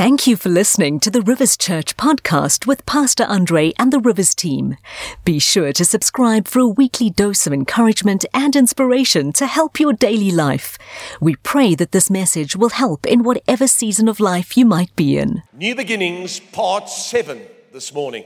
Thank 0.00 0.26
you 0.26 0.34
for 0.34 0.48
listening 0.48 0.98
to 1.00 1.10
the 1.10 1.20
Rivers 1.20 1.58
Church 1.58 1.94
podcast 1.98 2.66
with 2.66 2.86
Pastor 2.86 3.24
Andre 3.24 3.74
and 3.78 3.92
the 3.92 4.00
Rivers 4.00 4.34
team. 4.34 4.78
Be 5.26 5.38
sure 5.38 5.74
to 5.74 5.84
subscribe 5.84 6.48
for 6.48 6.60
a 6.60 6.66
weekly 6.66 7.10
dose 7.10 7.46
of 7.46 7.52
encouragement 7.52 8.24
and 8.32 8.56
inspiration 8.56 9.30
to 9.34 9.46
help 9.46 9.78
your 9.78 9.92
daily 9.92 10.30
life. 10.30 10.78
We 11.20 11.36
pray 11.36 11.74
that 11.74 11.92
this 11.92 12.08
message 12.08 12.56
will 12.56 12.70
help 12.70 13.04
in 13.04 13.24
whatever 13.24 13.66
season 13.66 14.08
of 14.08 14.20
life 14.20 14.56
you 14.56 14.64
might 14.64 14.96
be 14.96 15.18
in. 15.18 15.42
New 15.52 15.74
Beginnings, 15.74 16.40
part 16.40 16.88
seven 16.88 17.42
this 17.70 17.92
morning. 17.92 18.24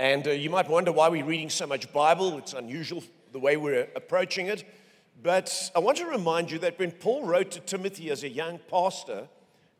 And 0.00 0.26
uh, 0.26 0.30
you 0.30 0.48
might 0.48 0.70
wonder 0.70 0.90
why 0.90 1.10
we're 1.10 1.22
reading 1.22 1.50
so 1.50 1.66
much 1.66 1.92
Bible. 1.92 2.38
It's 2.38 2.54
unusual 2.54 3.04
the 3.32 3.40
way 3.40 3.58
we're 3.58 3.88
approaching 3.94 4.46
it. 4.46 4.64
But 5.22 5.70
I 5.76 5.80
want 5.80 5.98
to 5.98 6.06
remind 6.06 6.50
you 6.50 6.58
that 6.60 6.78
when 6.78 6.92
Paul 6.92 7.26
wrote 7.26 7.50
to 7.50 7.60
Timothy 7.60 8.10
as 8.10 8.22
a 8.22 8.28
young 8.30 8.58
pastor, 8.70 9.28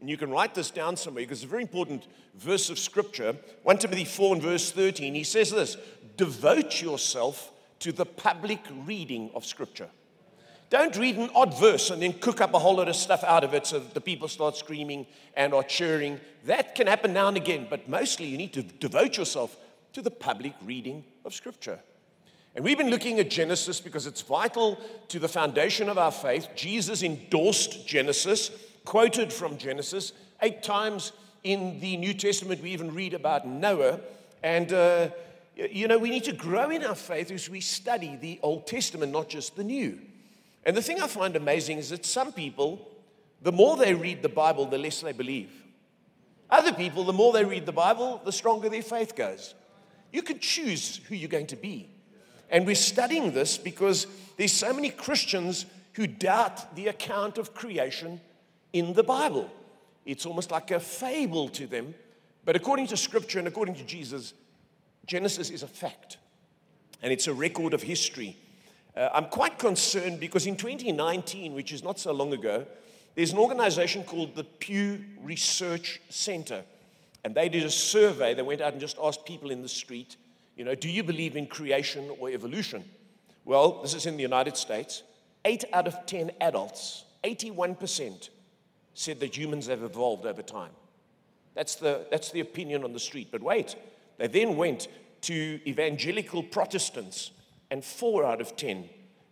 and 0.00 0.08
you 0.08 0.16
can 0.16 0.30
write 0.30 0.54
this 0.54 0.70
down 0.70 0.96
somewhere 0.96 1.22
because 1.22 1.38
it's 1.38 1.46
a 1.46 1.50
very 1.50 1.62
important 1.62 2.06
verse 2.36 2.70
of 2.70 2.78
scripture. 2.78 3.36
1 3.64 3.78
Timothy 3.78 4.04
4 4.04 4.34
and 4.34 4.42
verse 4.42 4.70
13, 4.70 5.14
he 5.14 5.24
says 5.24 5.50
this 5.50 5.76
Devote 6.16 6.80
yourself 6.80 7.52
to 7.80 7.92
the 7.92 8.06
public 8.06 8.60
reading 8.84 9.30
of 9.34 9.44
scripture. 9.44 9.88
Don't 10.70 10.96
read 10.96 11.16
an 11.16 11.30
odd 11.34 11.58
verse 11.58 11.90
and 11.90 12.02
then 12.02 12.12
cook 12.12 12.40
up 12.40 12.52
a 12.52 12.58
whole 12.58 12.76
lot 12.76 12.88
of 12.88 12.96
stuff 12.96 13.24
out 13.24 13.42
of 13.42 13.54
it 13.54 13.66
so 13.66 13.78
that 13.78 13.94
the 13.94 14.00
people 14.00 14.28
start 14.28 14.54
screaming 14.56 15.06
and 15.34 15.54
are 15.54 15.62
cheering. 15.62 16.20
That 16.44 16.74
can 16.74 16.86
happen 16.86 17.14
now 17.14 17.28
and 17.28 17.36
again, 17.36 17.66
but 17.70 17.88
mostly 17.88 18.26
you 18.26 18.36
need 18.36 18.52
to 18.52 18.62
devote 18.62 19.16
yourself 19.16 19.56
to 19.94 20.02
the 20.02 20.10
public 20.10 20.52
reading 20.62 21.04
of 21.24 21.32
scripture. 21.32 21.80
And 22.54 22.64
we've 22.64 22.76
been 22.76 22.90
looking 22.90 23.18
at 23.18 23.30
Genesis 23.30 23.80
because 23.80 24.06
it's 24.06 24.20
vital 24.20 24.78
to 25.08 25.18
the 25.18 25.28
foundation 25.28 25.88
of 25.88 25.96
our 25.96 26.12
faith. 26.12 26.48
Jesus 26.54 27.02
endorsed 27.02 27.86
Genesis 27.86 28.50
quoted 28.88 29.30
from 29.30 29.58
Genesis. 29.58 30.14
Eight 30.40 30.62
times 30.62 31.12
in 31.44 31.78
the 31.78 31.98
New 31.98 32.14
Testament, 32.14 32.62
we 32.62 32.70
even 32.70 32.94
read 32.94 33.12
about 33.12 33.46
Noah. 33.46 34.00
And, 34.42 34.72
uh, 34.72 35.10
you 35.54 35.86
know, 35.86 35.98
we 35.98 36.08
need 36.08 36.24
to 36.24 36.32
grow 36.32 36.70
in 36.70 36.82
our 36.82 36.94
faith 36.94 37.30
as 37.30 37.50
we 37.50 37.60
study 37.60 38.16
the 38.16 38.40
Old 38.42 38.66
Testament, 38.66 39.12
not 39.12 39.28
just 39.28 39.56
the 39.56 39.62
New. 39.62 40.00
And 40.64 40.74
the 40.74 40.80
thing 40.80 41.02
I 41.02 41.06
find 41.06 41.36
amazing 41.36 41.76
is 41.76 41.90
that 41.90 42.06
some 42.06 42.32
people, 42.32 42.88
the 43.42 43.52
more 43.52 43.76
they 43.76 43.92
read 43.92 44.22
the 44.22 44.30
Bible, 44.30 44.64
the 44.64 44.78
less 44.78 45.02
they 45.02 45.12
believe. 45.12 45.50
Other 46.48 46.72
people, 46.72 47.04
the 47.04 47.12
more 47.12 47.34
they 47.34 47.44
read 47.44 47.66
the 47.66 47.72
Bible, 47.72 48.22
the 48.24 48.32
stronger 48.32 48.70
their 48.70 48.80
faith 48.80 49.14
goes. 49.14 49.54
You 50.14 50.22
can 50.22 50.38
choose 50.38 50.98
who 51.10 51.14
you're 51.14 51.28
going 51.28 51.48
to 51.48 51.56
be. 51.56 51.90
And 52.48 52.64
we're 52.64 52.74
studying 52.74 53.32
this 53.32 53.58
because 53.58 54.06
there's 54.38 54.54
so 54.54 54.72
many 54.72 54.88
Christians 54.88 55.66
who 55.92 56.06
doubt 56.06 56.74
the 56.74 56.88
account 56.88 57.36
of 57.36 57.52
creation 57.52 58.22
in 58.72 58.92
the 58.92 59.02
Bible. 59.02 59.50
It's 60.04 60.26
almost 60.26 60.50
like 60.50 60.70
a 60.70 60.80
fable 60.80 61.48
to 61.50 61.66
them. 61.66 61.94
But 62.44 62.56
according 62.56 62.86
to 62.88 62.96
Scripture 62.96 63.38
and 63.38 63.48
according 63.48 63.74
to 63.76 63.84
Jesus, 63.84 64.32
Genesis 65.06 65.50
is 65.50 65.62
a 65.62 65.66
fact 65.66 66.18
and 67.02 67.12
it's 67.12 67.26
a 67.26 67.34
record 67.34 67.74
of 67.74 67.82
history. 67.82 68.36
Uh, 68.96 69.08
I'm 69.12 69.26
quite 69.26 69.58
concerned 69.58 70.18
because 70.18 70.46
in 70.46 70.56
2019, 70.56 71.54
which 71.54 71.72
is 71.72 71.84
not 71.84 71.98
so 71.98 72.12
long 72.12 72.32
ago, 72.32 72.66
there's 73.14 73.32
an 73.32 73.38
organization 73.38 74.04
called 74.04 74.34
the 74.34 74.44
Pew 74.44 75.04
Research 75.22 76.00
Center. 76.08 76.62
And 77.24 77.34
they 77.34 77.48
did 77.48 77.64
a 77.64 77.70
survey. 77.70 78.34
They 78.34 78.42
went 78.42 78.60
out 78.60 78.72
and 78.72 78.80
just 78.80 78.96
asked 79.02 79.26
people 79.26 79.50
in 79.50 79.62
the 79.62 79.68
street, 79.68 80.16
you 80.56 80.64
know, 80.64 80.74
do 80.74 80.88
you 80.88 81.02
believe 81.02 81.36
in 81.36 81.46
creation 81.46 82.10
or 82.18 82.30
evolution? 82.30 82.84
Well, 83.44 83.82
this 83.82 83.94
is 83.94 84.06
in 84.06 84.16
the 84.16 84.22
United 84.22 84.56
States. 84.56 85.02
Eight 85.44 85.64
out 85.72 85.86
of 85.86 86.06
10 86.06 86.32
adults, 86.40 87.04
81%, 87.24 88.28
said 88.98 89.20
that 89.20 89.36
humans 89.36 89.68
have 89.68 89.84
evolved 89.84 90.26
over 90.26 90.42
time. 90.42 90.72
That's 91.54 91.76
the, 91.76 92.06
that's 92.10 92.32
the 92.32 92.40
opinion 92.40 92.82
on 92.82 92.92
the 92.92 92.98
street. 92.98 93.28
But 93.30 93.42
wait, 93.42 93.76
they 94.16 94.26
then 94.26 94.56
went 94.56 94.88
to 95.22 95.60
evangelical 95.66 96.42
Protestants, 96.42 97.30
and 97.70 97.84
four 97.84 98.24
out 98.24 98.40
of 98.40 98.56
10 98.56 98.88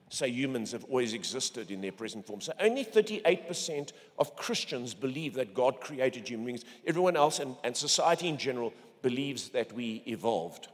say 0.08 0.28
humans 0.28 0.70
have 0.70 0.84
always 0.84 1.14
existed 1.14 1.72
in 1.72 1.80
their 1.80 1.90
present 1.90 2.24
form. 2.24 2.40
So 2.40 2.52
only 2.60 2.84
38% 2.84 3.90
of 4.20 4.36
Christians 4.36 4.94
believe 4.94 5.34
that 5.34 5.52
God 5.52 5.80
created 5.80 6.28
human 6.28 6.46
beings. 6.46 6.64
Everyone 6.86 7.16
else 7.16 7.40
and, 7.40 7.56
and 7.64 7.76
society 7.76 8.28
in 8.28 8.38
general 8.38 8.72
believes 9.02 9.48
that 9.48 9.72
we 9.72 10.04
evolved. 10.06 10.68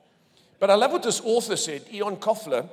But 0.59 0.69
I 0.69 0.75
love 0.75 0.93
what 0.93 1.03
this 1.03 1.23
author 1.25 1.57
said, 1.57 1.87
Eoin 1.87 2.19
Colfer. 2.19 2.69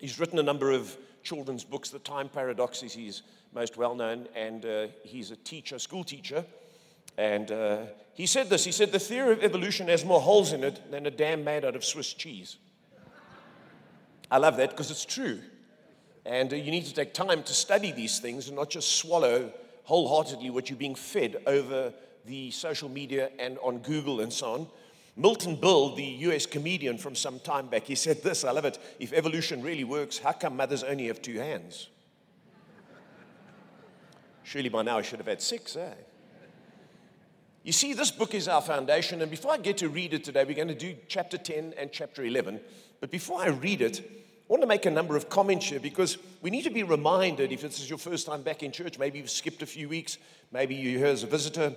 He's 0.00 0.18
written 0.18 0.38
a 0.38 0.42
number 0.42 0.72
of 0.72 0.96
children's 1.22 1.64
books. 1.64 1.90
The 1.90 1.98
Time 1.98 2.30
Paradox 2.30 2.82
is 2.82 2.94
his 2.94 3.20
most 3.54 3.76
well 3.76 3.94
known, 3.94 4.28
and 4.34 4.66
uh, 4.66 4.86
he's 5.02 5.30
a 5.30 5.36
teacher, 5.36 5.78
school 5.78 6.04
teacher. 6.04 6.44
And 7.16 7.50
uh, 7.50 7.78
he 8.14 8.26
said 8.26 8.48
this 8.48 8.64
he 8.64 8.72
said, 8.72 8.92
The 8.92 8.98
theory 8.98 9.32
of 9.32 9.42
evolution 9.42 9.88
has 9.88 10.04
more 10.04 10.20
holes 10.20 10.52
in 10.52 10.64
it 10.64 10.90
than 10.90 11.06
a 11.06 11.10
dam 11.10 11.44
made 11.44 11.64
out 11.64 11.76
of 11.76 11.84
Swiss 11.84 12.12
cheese. 12.12 12.56
I 14.30 14.38
love 14.38 14.56
that 14.56 14.70
because 14.70 14.90
it's 14.90 15.04
true. 15.04 15.40
And 16.26 16.52
uh, 16.52 16.56
you 16.56 16.70
need 16.70 16.86
to 16.86 16.94
take 16.94 17.14
time 17.14 17.42
to 17.42 17.54
study 17.54 17.92
these 17.92 18.18
things 18.18 18.48
and 18.48 18.56
not 18.56 18.70
just 18.70 18.96
swallow 18.96 19.52
wholeheartedly 19.84 20.50
what 20.50 20.70
you're 20.70 20.78
being 20.78 20.94
fed 20.94 21.36
over 21.46 21.92
the 22.24 22.50
social 22.50 22.88
media 22.88 23.30
and 23.38 23.58
on 23.58 23.78
Google 23.78 24.20
and 24.20 24.32
so 24.32 24.54
on. 24.54 24.66
Milton 25.16 25.56
Berle, 25.56 25.94
the 25.94 26.02
US 26.02 26.46
comedian 26.46 26.98
from 26.98 27.14
some 27.14 27.38
time 27.38 27.68
back, 27.68 27.84
he 27.84 27.94
said 27.94 28.22
this 28.22 28.44
I 28.44 28.50
love 28.50 28.64
it. 28.64 28.78
If 28.98 29.12
evolution 29.12 29.62
really 29.62 29.84
works, 29.84 30.18
how 30.18 30.32
come 30.32 30.56
mothers 30.56 30.82
only 30.82 31.06
have 31.06 31.22
two 31.22 31.38
hands? 31.38 31.88
Surely 34.44 34.68
by 34.68 34.82
now 34.82 34.98
I 34.98 35.02
should 35.02 35.18
have 35.18 35.26
had 35.26 35.42
six, 35.42 35.74
eh? 35.74 35.94
You 37.64 37.72
see, 37.72 37.94
this 37.94 38.10
book 38.10 38.34
is 38.34 38.46
our 38.46 38.60
foundation, 38.60 39.22
and 39.22 39.30
before 39.30 39.52
I 39.52 39.56
get 39.56 39.78
to 39.78 39.88
read 39.88 40.12
it 40.12 40.22
today, 40.22 40.44
we're 40.44 40.54
going 40.54 40.68
to 40.68 40.74
do 40.74 40.94
chapter 41.08 41.38
10 41.38 41.74
and 41.78 41.90
chapter 41.90 42.22
11. 42.22 42.60
But 43.00 43.10
before 43.10 43.40
I 43.40 43.48
read 43.48 43.80
it, 43.80 44.00
I 44.00 44.52
want 44.52 44.60
to 44.60 44.66
make 44.66 44.84
a 44.84 44.90
number 44.90 45.16
of 45.16 45.30
comments 45.30 45.66
here 45.66 45.80
because 45.80 46.18
we 46.42 46.50
need 46.50 46.64
to 46.64 46.70
be 46.70 46.82
reminded 46.82 47.50
if 47.50 47.62
this 47.62 47.80
is 47.80 47.88
your 47.88 47.98
first 47.98 48.26
time 48.26 48.42
back 48.42 48.62
in 48.62 48.70
church, 48.70 48.98
maybe 48.98 49.18
you've 49.18 49.30
skipped 49.30 49.62
a 49.62 49.66
few 49.66 49.88
weeks, 49.88 50.18
maybe 50.52 50.74
you're 50.74 50.98
here 50.98 51.06
as 51.06 51.22
a 51.22 51.26
visitor. 51.26 51.74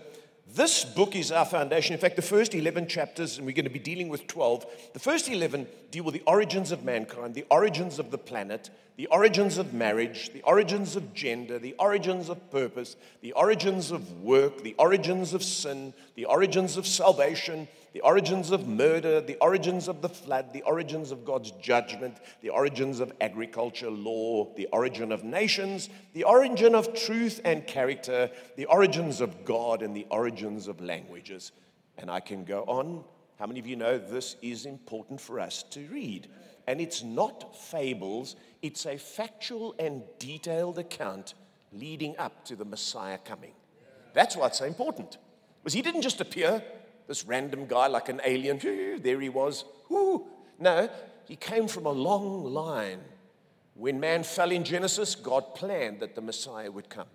This 0.53 0.85
book 0.85 1.15
is 1.15 1.31
our 1.31 1.45
foundation. 1.45 1.93
In 1.93 1.99
fact, 1.99 2.15
the 2.15 2.21
first 2.21 2.55
11 2.55 2.87
chapters, 2.87 3.37
and 3.37 3.45
we're 3.45 3.51
going 3.51 3.65
to 3.65 3.69
be 3.69 3.79
dealing 3.79 4.07
with 4.07 4.27
12, 4.27 4.65
the 4.93 4.99
first 4.99 5.29
11 5.29 5.67
deal 5.91 6.05
with 6.05 6.13
the 6.13 6.23
origins 6.25 6.71
of 6.71 6.85
mankind, 6.85 7.35
the 7.35 7.45
origins 7.51 7.99
of 7.99 8.11
the 8.11 8.17
planet, 8.17 8.69
the 8.95 9.07
origins 9.07 9.57
of 9.57 9.73
marriage, 9.73 10.31
the 10.31 10.41
origins 10.43 10.95
of 10.95 11.13
gender, 11.13 11.59
the 11.59 11.75
origins 11.79 12.29
of 12.29 12.49
purpose, 12.49 12.95
the 13.21 13.33
origins 13.33 13.91
of 13.91 14.21
work, 14.21 14.63
the 14.63 14.73
origins 14.79 15.33
of 15.33 15.43
sin, 15.43 15.93
the 16.15 16.25
origins 16.25 16.77
of 16.77 16.87
salvation, 16.87 17.67
the 17.97 18.03
origins 18.03 18.51
of 18.51 18.67
murder, 18.67 19.19
the 19.19 19.37
origins 19.41 19.87
of 19.87 20.03
the 20.03 20.09
flood, 20.09 20.53
the 20.53 20.61
origins 20.61 21.09
of 21.09 21.25
God's 21.25 21.49
judgment, 21.49 22.17
the 22.41 22.49
origins 22.49 22.99
of 22.99 23.11
agriculture, 23.21 23.89
law, 23.89 24.53
the 24.55 24.67
origin 24.71 25.11
of 25.11 25.23
nations, 25.23 25.89
the 26.13 26.23
origin 26.23 26.75
of 26.75 26.93
truth 26.93 27.41
and 27.43 27.65
character, 27.65 28.29
the 28.55 28.65
origins 28.65 29.19
of 29.19 29.43
God, 29.45 29.81
and 29.81 29.95
the 29.95 30.05
origins 30.11 30.67
of 30.67 30.79
languages. 30.79 31.53
And 31.97 32.11
I 32.11 32.19
can 32.19 32.43
go 32.43 32.65
on. 32.67 33.03
How 33.39 33.47
many 33.47 33.59
of 33.59 33.65
you 33.65 33.75
know 33.75 33.97
this 33.97 34.35
is 34.43 34.67
important 34.67 35.19
for 35.19 35.39
us 35.39 35.63
to 35.71 35.79
read? 35.87 36.27
And 36.67 36.79
it's 36.79 37.01
not 37.01 37.57
fables, 37.57 38.35
it's 38.61 38.85
a 38.85 38.97
factual 38.99 39.73
and 39.79 40.03
detailed 40.19 40.77
account 40.77 41.33
leading 41.73 42.15
up 42.19 42.45
to 42.45 42.55
the 42.55 42.65
Messiah 42.65 43.17
coming. 43.17 43.53
That's 44.13 44.35
why 44.35 44.45
it's 44.45 44.59
so 44.59 44.65
important. 44.65 45.17
Because 45.63 45.73
he 45.73 45.81
didn't 45.81 46.03
just 46.03 46.21
appear 46.21 46.61
this 47.07 47.25
random 47.25 47.65
guy 47.65 47.87
like 47.87 48.09
an 48.09 48.21
alien. 48.25 48.59
There 49.01 49.19
he 49.19 49.29
was. 49.29 49.65
No, 49.89 50.89
he 51.25 51.35
came 51.35 51.67
from 51.67 51.85
a 51.85 51.91
long 51.91 52.43
line. 52.53 52.99
When 53.75 53.99
man 53.99 54.23
fell 54.23 54.51
in 54.51 54.63
Genesis, 54.63 55.15
God 55.15 55.55
planned 55.55 55.99
that 55.99 56.15
the 56.15 56.21
Messiah 56.21 56.71
would 56.71 56.89
come. 56.89 57.07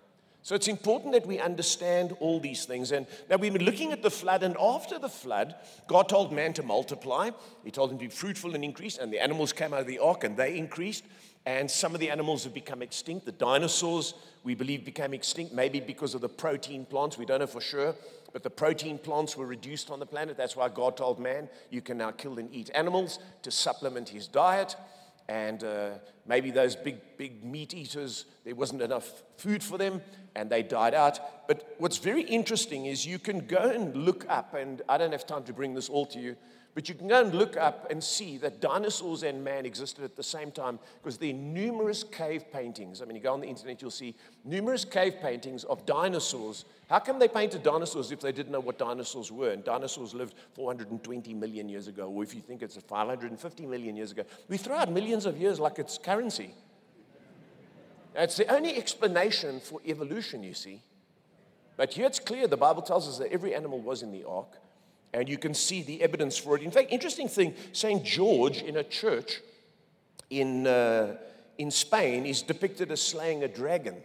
So 0.43 0.55
it's 0.55 0.67
important 0.67 1.13
that 1.13 1.25
we 1.25 1.39
understand 1.39 2.17
all 2.19 2.39
these 2.39 2.65
things. 2.65 2.91
And 2.91 3.07
now 3.29 3.37
we've 3.37 3.53
been 3.53 3.63
looking 3.63 3.93
at 3.93 4.03
the 4.03 4.11
flood, 4.11 4.43
and 4.43 4.57
after 4.59 4.99
the 4.99 5.09
flood, 5.09 5.55
God 5.87 6.09
told 6.09 6.33
man 6.33 6.53
to 6.53 6.63
multiply. 6.63 7.29
He 7.63 7.71
told 7.71 7.91
him 7.91 7.97
to 7.97 8.05
be 8.05 8.09
fruitful 8.09 8.53
and 8.55 8.63
increase, 8.63 8.97
and 8.97 9.11
the 9.11 9.19
animals 9.19 9.53
came 9.53 9.73
out 9.73 9.81
of 9.81 9.87
the 9.87 9.99
ark 9.99 10.25
and 10.25 10.35
they 10.35 10.57
increased. 10.57 11.05
And 11.45 11.69
some 11.69 11.93
of 11.93 11.99
the 11.99 12.09
animals 12.09 12.45
have 12.45 12.53
become 12.53 12.81
extinct. 12.81 13.25
The 13.25 13.33
dinosaurs, 13.33 14.13
we 14.43 14.55
believe, 14.55 14.85
became 14.85 15.13
extinct, 15.13 15.53
maybe 15.53 15.81
because 15.81 16.13
of 16.13 16.21
the 16.21 16.29
protein 16.29 16.85
plants. 16.85 17.17
We 17.17 17.25
don't 17.25 17.39
know 17.39 17.47
for 17.47 17.61
sure. 17.61 17.95
But 18.33 18.43
the 18.43 18.49
protein 18.49 18.97
plants 18.97 19.37
were 19.37 19.45
reduced 19.45 19.91
on 19.91 19.99
the 19.99 20.05
planet. 20.05 20.35
That's 20.35 20.55
why 20.55 20.67
God 20.67 20.97
told 20.97 21.19
man, 21.19 21.47
you 21.69 21.81
can 21.81 21.97
now 21.97 22.11
kill 22.11 22.39
and 22.39 22.53
eat 22.53 22.71
animals 22.73 23.19
to 23.43 23.51
supplement 23.51 24.09
his 24.09 24.27
diet. 24.27 24.75
And 25.29 25.63
uh, 25.63 25.91
maybe 26.25 26.51
those 26.51 26.75
big, 26.75 26.97
big 27.17 27.43
meat 27.45 27.73
eaters, 27.73 28.25
there 28.43 28.55
wasn't 28.55 28.81
enough 28.81 29.23
food 29.37 29.63
for 29.63 29.77
them 29.77 30.01
and 30.35 30.49
they 30.49 30.63
died 30.63 30.93
out. 30.93 31.47
But 31.47 31.75
what's 31.77 31.97
very 31.97 32.23
interesting 32.23 32.87
is 32.87 33.05
you 33.05 33.19
can 33.19 33.45
go 33.45 33.69
and 33.69 33.95
look 33.95 34.25
up, 34.27 34.53
and 34.53 34.81
I 34.89 34.97
don't 34.97 35.11
have 35.11 35.25
time 35.25 35.43
to 35.43 35.53
bring 35.53 35.73
this 35.75 35.89
all 35.89 36.05
to 36.07 36.19
you, 36.19 36.35
but 36.75 36.89
you 36.89 36.95
can 36.95 37.07
go 37.07 37.21
and 37.21 37.35
look 37.35 37.55
up 37.55 37.91
and 37.91 38.03
see 38.03 38.37
that 38.37 38.59
dinosaurs 38.59 39.21
and 39.21 39.43
man 39.43 39.65
existed 39.65 40.03
at 40.03 40.15
the 40.15 40.23
same 40.23 40.51
time 40.51 40.79
because 41.01 41.17
there 41.17 41.29
are 41.29 41.33
numerous 41.33 42.03
cave 42.03 42.51
paintings. 42.51 43.01
I 43.01 43.05
mean, 43.05 43.15
you 43.15 43.21
go 43.21 43.33
on 43.33 43.41
the 43.41 43.47
internet, 43.47 43.81
you'll 43.81 43.91
see 43.91 44.15
numerous 44.43 44.83
cave 44.83 45.15
paintings 45.21 45.65
of 45.65 45.85
dinosaurs. 45.85 46.65
How 46.89 46.97
come 46.97 47.19
they 47.19 47.27
painted 47.27 47.61
dinosaurs 47.61 48.11
if 48.11 48.21
they 48.21 48.31
didn't 48.31 48.51
know 48.51 48.59
what 48.59 48.79
dinosaurs 48.79 49.31
were? 49.31 49.51
And 49.51 49.63
dinosaurs 49.63 50.15
lived 50.15 50.33
420 50.55 51.33
million 51.35 51.69
years 51.69 51.87
ago, 51.87 52.09
or 52.09 52.23
if 52.23 52.33
you 52.33 52.41
think 52.41 52.63
it's 52.63 52.75
550 52.75 53.65
million 53.67 53.95
years 53.95 54.11
ago. 54.11 54.23
We 54.49 54.57
throw 54.57 54.77
out 54.77 54.91
millions 54.91 55.27
of 55.27 55.37
years 55.37 55.59
like 55.59 55.77
it's 55.77 55.99
currency. 55.99 56.55
It's 58.15 58.37
the 58.37 58.51
only 58.51 58.77
explanation 58.77 59.59
for 59.59 59.79
evolution, 59.85 60.43
you 60.43 60.53
see. 60.53 60.81
But 61.77 61.93
here 61.93 62.05
it's 62.05 62.19
clear 62.19 62.47
the 62.47 62.57
Bible 62.57 62.81
tells 62.81 63.07
us 63.07 63.17
that 63.19 63.31
every 63.31 63.53
animal 63.53 63.79
was 63.79 64.03
in 64.03 64.11
the 64.11 64.23
ark. 64.23 64.57
And 65.13 65.29
you 65.29 65.37
can 65.37 65.53
see 65.53 65.83
the 65.83 66.01
evidence 66.01 66.37
for 66.37 66.55
it. 66.55 66.63
In 66.63 66.71
fact, 66.71 66.91
interesting 66.91 67.27
thing, 67.27 67.53
St. 67.71 68.03
George 68.03 68.61
in 68.63 68.77
a 68.77 68.83
church 68.83 69.41
in, 70.29 70.65
uh, 70.65 71.17
in 71.57 71.69
Spain 71.69 72.25
is 72.25 72.41
depicted 72.41 72.91
as 72.91 73.01
slaying 73.01 73.43
a 73.43 73.47
dragon. 73.47 73.95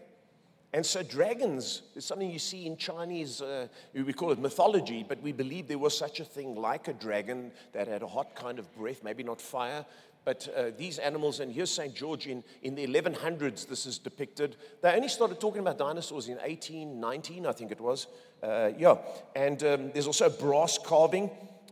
And 0.74 0.84
so, 0.84 1.02
dragons 1.02 1.80
is 1.96 2.04
something 2.04 2.30
you 2.30 2.38
see 2.38 2.66
in 2.66 2.76
Chinese, 2.76 3.40
uh, 3.40 3.68
we 3.94 4.12
call 4.12 4.32
it 4.32 4.38
mythology, 4.38 5.02
but 5.08 5.20
we 5.22 5.32
believe 5.32 5.66
there 5.66 5.78
was 5.78 5.96
such 5.96 6.20
a 6.20 6.24
thing 6.24 6.54
like 6.54 6.88
a 6.88 6.92
dragon 6.92 7.52
that 7.72 7.88
had 7.88 8.02
a 8.02 8.06
hot 8.06 8.34
kind 8.34 8.58
of 8.58 8.72
breath, 8.76 9.02
maybe 9.02 9.22
not 9.22 9.40
fire, 9.40 9.86
but 10.24 10.48
uh, 10.56 10.70
these 10.76 10.98
animals, 10.98 11.40
and 11.40 11.52
here's 11.52 11.70
St. 11.70 11.94
George 11.94 12.26
in, 12.26 12.44
in 12.62 12.74
the 12.74 12.86
1100s, 12.86 13.66
this 13.66 13.86
is 13.86 13.98
depicted. 13.98 14.56
They 14.82 14.92
only 14.92 15.08
started 15.08 15.40
talking 15.40 15.60
about 15.60 15.78
dinosaurs 15.78 16.28
in 16.28 16.36
1819, 16.36 17.46
I 17.46 17.52
think 17.52 17.70
it 17.70 17.80
was. 17.80 18.06
Uh, 18.42 18.70
yeah, 18.76 18.96
and 19.34 19.62
um, 19.64 19.90
there's 19.92 20.06
also 20.06 20.26
a 20.26 20.30
brass 20.30 20.78
carving. 20.78 21.30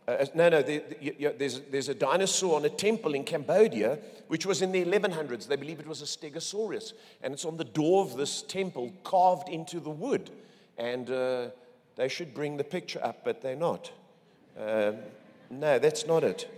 Uh, 0.08 0.12
uh 0.12 0.26
no, 0.34 0.48
no, 0.48 0.62
there, 0.62 0.82
there, 1.18 1.32
there's, 1.32 1.60
there's 1.70 1.88
a 1.88 1.94
dinosaur 1.94 2.56
on 2.56 2.64
a 2.64 2.70
temple 2.70 3.14
in 3.14 3.24
Cambodia, 3.24 3.98
which 4.28 4.46
was 4.46 4.62
in 4.62 4.72
the 4.72 4.84
1100s. 4.84 5.46
They 5.46 5.56
believe 5.56 5.78
it 5.78 5.86
was 5.86 6.02
a 6.02 6.06
stegosaurus. 6.06 6.92
And 7.22 7.34
it's 7.34 7.44
on 7.44 7.56
the 7.56 7.64
door 7.64 8.04
of 8.04 8.16
this 8.16 8.42
temple, 8.42 8.92
carved 9.04 9.48
into 9.48 9.80
the 9.80 9.90
wood. 9.90 10.30
And 10.78 11.10
uh, 11.10 11.48
they 11.96 12.08
should 12.08 12.34
bring 12.34 12.56
the 12.56 12.64
picture 12.64 13.04
up, 13.04 13.24
but 13.24 13.42
they're 13.42 13.56
not. 13.56 13.90
Uh, 14.58 14.92
no, 15.50 15.78
that's 15.78 16.06
not 16.06 16.24
it. 16.24 16.48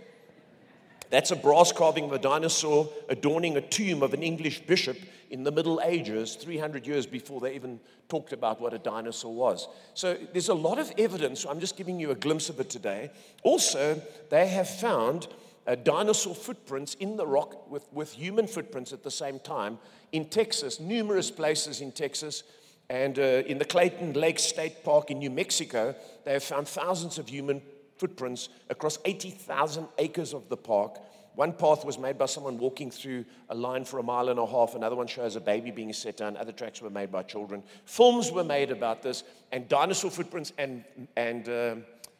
That's 1.09 1.31
a 1.31 1.35
brass 1.35 1.71
carving 1.71 2.05
of 2.05 2.13
a 2.13 2.19
dinosaur 2.19 2.89
adorning 3.09 3.57
a 3.57 3.61
tomb 3.61 4.03
of 4.03 4.13
an 4.13 4.21
English 4.21 4.61
bishop 4.67 4.97
in 5.31 5.43
the 5.43 5.51
Middle 5.51 5.81
Ages, 5.83 6.35
300 6.35 6.85
years 6.85 7.05
before 7.05 7.39
they 7.39 7.55
even 7.55 7.79
talked 8.09 8.33
about 8.33 8.61
what 8.61 8.73
a 8.73 8.79
dinosaur 8.79 9.33
was. 9.33 9.67
So 9.93 10.17
there's 10.33 10.49
a 10.49 10.53
lot 10.53 10.79
of 10.79 10.91
evidence. 10.97 11.45
I'm 11.45 11.59
just 11.59 11.77
giving 11.77 11.99
you 11.99 12.11
a 12.11 12.15
glimpse 12.15 12.49
of 12.49 12.59
it 12.59 12.69
today. 12.69 13.11
Also, 13.43 14.01
they 14.29 14.47
have 14.47 14.69
found 14.69 15.27
uh, 15.67 15.75
dinosaur 15.75 16.33
footprints 16.33 16.95
in 16.95 17.17
the 17.17 17.27
rock 17.27 17.69
with, 17.69 17.87
with 17.91 18.13
human 18.13 18.47
footprints 18.47 18.91
at 18.93 19.03
the 19.03 19.11
same 19.11 19.39
time 19.39 19.77
in 20.11 20.25
Texas, 20.25 20.79
numerous 20.79 21.29
places 21.29 21.81
in 21.81 21.91
Texas. 21.91 22.43
And 22.89 23.19
uh, 23.19 23.43
in 23.45 23.59
the 23.59 23.65
Clayton 23.65 24.13
Lake 24.13 24.39
State 24.39 24.83
Park 24.83 25.11
in 25.11 25.19
New 25.19 25.29
Mexico, 25.29 25.95
they 26.25 26.33
have 26.33 26.43
found 26.43 26.67
thousands 26.67 27.19
of 27.19 27.27
human 27.27 27.61
footprints 27.99 28.49
across 28.69 28.97
80,000 29.05 29.87
acres 29.97 30.33
of 30.33 30.49
the 30.49 30.57
park. 30.57 30.99
One 31.35 31.53
path 31.53 31.85
was 31.85 31.97
made 31.97 32.17
by 32.17 32.25
someone 32.25 32.57
walking 32.57 32.89
through 32.91 33.25
a 33.49 33.55
line 33.55 33.85
for 33.85 33.99
a 33.99 34.03
mile 34.03 34.29
and 34.29 34.39
a 34.39 34.45
half. 34.45 34.75
Another 34.75 34.95
one 34.95 35.07
shows 35.07 35.35
a 35.35 35.41
baby 35.41 35.71
being 35.71 35.93
set 35.93 36.17
down. 36.17 36.35
Other 36.35 36.51
tracks 36.51 36.81
were 36.81 36.89
made 36.89 37.11
by 37.11 37.23
children. 37.23 37.63
Films 37.85 38.31
were 38.31 38.43
made 38.43 38.71
about 38.71 39.01
this, 39.01 39.23
and 39.51 39.67
dinosaur 39.69 40.11
footprints 40.11 40.51
and, 40.57 40.83
and 41.15 41.47
uh, 41.47 41.75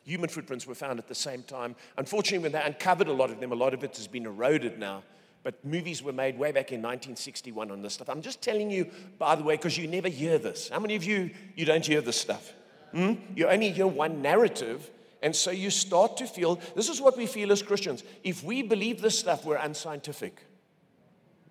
human 0.06 0.30
footprints 0.30 0.68
were 0.68 0.76
found 0.76 1.00
at 1.00 1.08
the 1.08 1.16
same 1.16 1.44
time. 1.44 1.76
Unfortunately, 1.98 2.44
when 2.44 2.52
they 2.52 2.62
uncovered 2.62 3.08
a 3.08 3.14
lot 3.14 3.30
of 3.30 3.40
them, 3.40 3.52
a 3.52 3.56
lot 3.56 3.74
of 3.74 3.84
it 3.84 3.96
has 3.98 4.08
been 4.08 4.26
eroded 4.26 4.80
now. 4.80 5.04
But 5.44 5.64
movies 5.66 6.04
were 6.04 6.14
made 6.14 6.38
way 6.38 6.52
back 6.52 6.72
in 6.72 6.82
1961 6.82 7.72
on 7.72 7.82
this 7.82 7.94
stuff. 7.94 8.10
I'm 8.10 8.22
just 8.22 8.42
telling 8.42 8.70
you, 8.70 8.90
by 9.18 9.36
the 9.36 9.44
way, 9.44 9.56
because 9.56 9.78
you 9.78 9.88
never 9.88 10.10
hear 10.10 10.38
this. 10.38 10.70
How 10.70 10.80
many 10.80 10.96
of 10.96 11.04
you, 11.04 11.32
you 11.56 11.66
don't 11.66 11.86
hear 11.86 12.02
this 12.02 12.20
stuff? 12.20 12.54
Hmm? 12.92 13.14
You 13.36 13.48
only 13.48 13.72
hear 13.72 13.88
one 13.88 14.22
narrative 14.22 14.90
and 15.22 15.36
so 15.36 15.52
you 15.52 15.70
start 15.70 16.18
to 16.18 16.26
feel 16.26 16.60
this 16.76 16.90
is 16.90 17.02
what 17.02 17.18
we 17.18 17.26
feel 17.26 17.52
as 17.52 17.62
Christians. 17.62 18.04
If 18.24 18.44
we 18.44 18.62
believe 18.62 19.02
this 19.02 19.20
stuff, 19.20 19.46
we're 19.46 19.58
unscientific. 19.58 20.44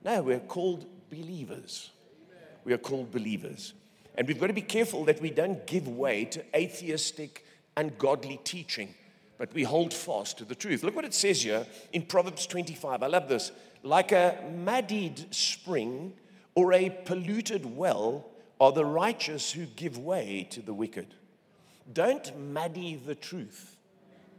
No, 0.04 0.22
we're 0.22 0.40
called 0.40 0.86
believers. 1.10 1.90
We 2.64 2.72
are 2.72 2.78
called 2.78 3.10
believers. 3.10 3.74
And 4.14 4.26
we've 4.26 4.40
got 4.40 4.48
to 4.48 4.52
be 4.52 4.62
careful 4.62 5.04
that 5.04 5.20
we 5.20 5.30
don't 5.30 5.66
give 5.66 5.86
way 5.86 6.24
to 6.26 6.44
atheistic, 6.56 7.44
ungodly 7.76 8.40
teaching, 8.42 8.94
but 9.36 9.52
we 9.54 9.62
hold 9.62 9.92
fast 9.94 10.38
to 10.38 10.44
the 10.44 10.54
truth. 10.54 10.82
Look 10.82 10.96
what 10.96 11.04
it 11.04 11.14
says 11.14 11.42
here 11.42 11.66
in 11.92 12.02
Proverbs 12.02 12.46
25. 12.46 13.02
I 13.02 13.06
love 13.06 13.28
this. 13.28 13.52
Like 13.82 14.12
a 14.12 14.42
muddied 14.56 15.32
spring 15.32 16.14
or 16.54 16.72
a 16.72 16.90
polluted 16.90 17.64
well 17.76 18.26
are 18.60 18.72
the 18.72 18.84
righteous 18.84 19.52
who 19.52 19.66
give 19.66 19.98
way 19.98 20.48
to 20.50 20.60
the 20.60 20.74
wicked. 20.74 21.14
Don't 21.92 22.52
muddy 22.52 22.96
the 22.96 23.14
truth. 23.14 23.76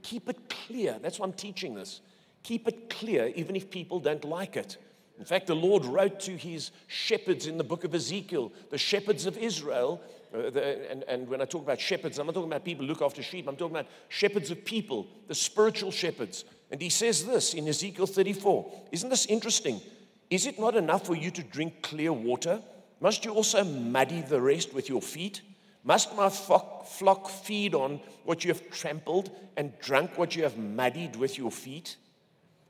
Keep 0.03 0.29
it 0.29 0.49
clear. 0.49 0.97
That's 1.01 1.19
why 1.19 1.25
I'm 1.25 1.33
teaching 1.33 1.73
this. 1.73 2.01
Keep 2.43 2.67
it 2.67 2.89
clear, 2.89 3.31
even 3.35 3.55
if 3.55 3.69
people 3.69 3.99
don't 3.99 4.23
like 4.23 4.55
it. 4.55 4.77
In 5.17 5.25
fact, 5.25 5.47
the 5.47 5.55
Lord 5.55 5.83
wrote 5.83 6.19
to 6.21 6.37
his 6.37 6.71
shepherds 6.87 7.45
in 7.45 7.57
the 7.57 7.63
book 7.63 7.83
of 7.83 7.93
Ezekiel, 7.93 8.53
the 8.69 8.77
shepherds 8.77 9.25
of 9.25 9.37
Israel. 9.37 10.01
Uh, 10.33 10.49
the, 10.49 10.89
and, 10.89 11.03
and 11.03 11.27
when 11.27 11.41
I 11.41 11.45
talk 11.45 11.63
about 11.63 11.81
shepherds, 11.81 12.19
I'm 12.19 12.27
not 12.27 12.35
talking 12.35 12.49
about 12.49 12.63
people 12.63 12.85
who 12.85 12.89
look 12.89 13.01
after 13.01 13.21
sheep. 13.21 13.47
I'm 13.47 13.57
talking 13.57 13.75
about 13.75 13.87
shepherds 14.07 14.49
of 14.49 14.63
people, 14.63 15.07
the 15.27 15.35
spiritual 15.35 15.91
shepherds. 15.91 16.45
And 16.71 16.81
he 16.81 16.89
says 16.89 17.25
this 17.25 17.53
in 17.53 17.67
Ezekiel 17.67 18.05
34. 18.05 18.71
Isn't 18.93 19.09
this 19.09 19.25
interesting? 19.25 19.81
Is 20.29 20.45
it 20.45 20.57
not 20.57 20.75
enough 20.77 21.05
for 21.05 21.15
you 21.15 21.31
to 21.31 21.43
drink 21.43 21.81
clear 21.81 22.13
water? 22.13 22.61
Must 23.01 23.25
you 23.25 23.31
also 23.31 23.63
muddy 23.63 24.21
the 24.21 24.39
rest 24.39 24.73
with 24.73 24.87
your 24.87 25.01
feet? 25.01 25.41
Must 25.89 26.15
my 26.15 26.29
flock 26.29 27.29
feed 27.29 27.73
on 27.73 27.99
what 28.23 28.43
you 28.43 28.53
have 28.53 28.69
trampled 28.69 29.31
and 29.57 29.73
drunk 29.79 30.19
what 30.19 30.35
you 30.35 30.43
have 30.43 30.55
muddied 30.55 31.15
with 31.15 31.35
your 31.35 31.49
feet? 31.49 31.95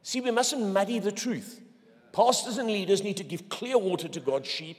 See, 0.04 0.22
we 0.22 0.32
mustn't 0.32 0.72
muddy 0.72 1.00
the 1.00 1.12
truth. 1.12 1.60
Pastors 2.14 2.58
and 2.58 2.70
leaders 2.70 3.04
need 3.04 3.18
to 3.18 3.26
give 3.26 3.50
clear 3.50 3.78
water 3.78 4.08
to 4.08 4.22
God's 4.22 4.48
sheep, 4.48 4.78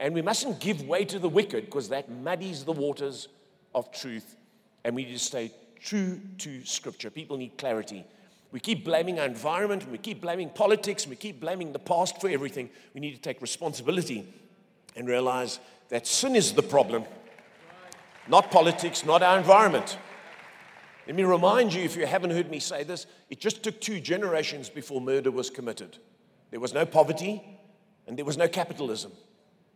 and 0.00 0.14
we 0.14 0.20
mustn't 0.20 0.58
give 0.58 0.82
way 0.82 1.04
to 1.04 1.20
the 1.20 1.28
wicked 1.28 1.66
because 1.66 1.88
that 1.90 2.10
muddies 2.10 2.64
the 2.64 2.72
waters 2.72 3.28
of 3.72 3.92
truth. 3.92 4.34
And 4.82 4.96
we 4.96 5.04
need 5.04 5.12
to 5.12 5.20
stay 5.20 5.52
true 5.78 6.20
to 6.38 6.64
Scripture. 6.64 7.08
People 7.08 7.36
need 7.36 7.56
clarity. 7.56 8.04
We 8.50 8.58
keep 8.58 8.84
blaming 8.84 9.20
our 9.20 9.26
environment, 9.26 9.84
and 9.84 9.92
we 9.92 9.98
keep 9.98 10.20
blaming 10.20 10.50
politics, 10.50 11.04
and 11.04 11.10
we 11.10 11.16
keep 11.16 11.38
blaming 11.38 11.72
the 11.72 11.78
past 11.78 12.20
for 12.20 12.28
everything. 12.28 12.68
We 12.94 13.00
need 13.00 13.14
to 13.14 13.20
take 13.20 13.40
responsibility 13.40 14.26
and 14.96 15.06
realize 15.06 15.60
that 15.90 16.08
sin 16.08 16.34
is 16.34 16.52
the 16.52 16.64
problem 16.64 17.04
not 18.28 18.50
politics, 18.50 19.04
not 19.04 19.22
our 19.22 19.38
environment. 19.38 19.98
Let 21.06 21.14
me 21.14 21.22
remind 21.22 21.72
you, 21.72 21.82
if 21.82 21.96
you 21.96 22.06
haven't 22.06 22.30
heard 22.30 22.50
me 22.50 22.58
say 22.58 22.82
this, 22.82 23.06
it 23.30 23.38
just 23.38 23.62
took 23.62 23.80
two 23.80 24.00
generations 24.00 24.68
before 24.68 25.00
murder 25.00 25.30
was 25.30 25.50
committed. 25.50 25.98
There 26.50 26.60
was 26.60 26.74
no 26.74 26.84
poverty 26.84 27.42
and 28.06 28.16
there 28.16 28.24
was 28.24 28.36
no 28.36 28.48
capitalism. 28.48 29.12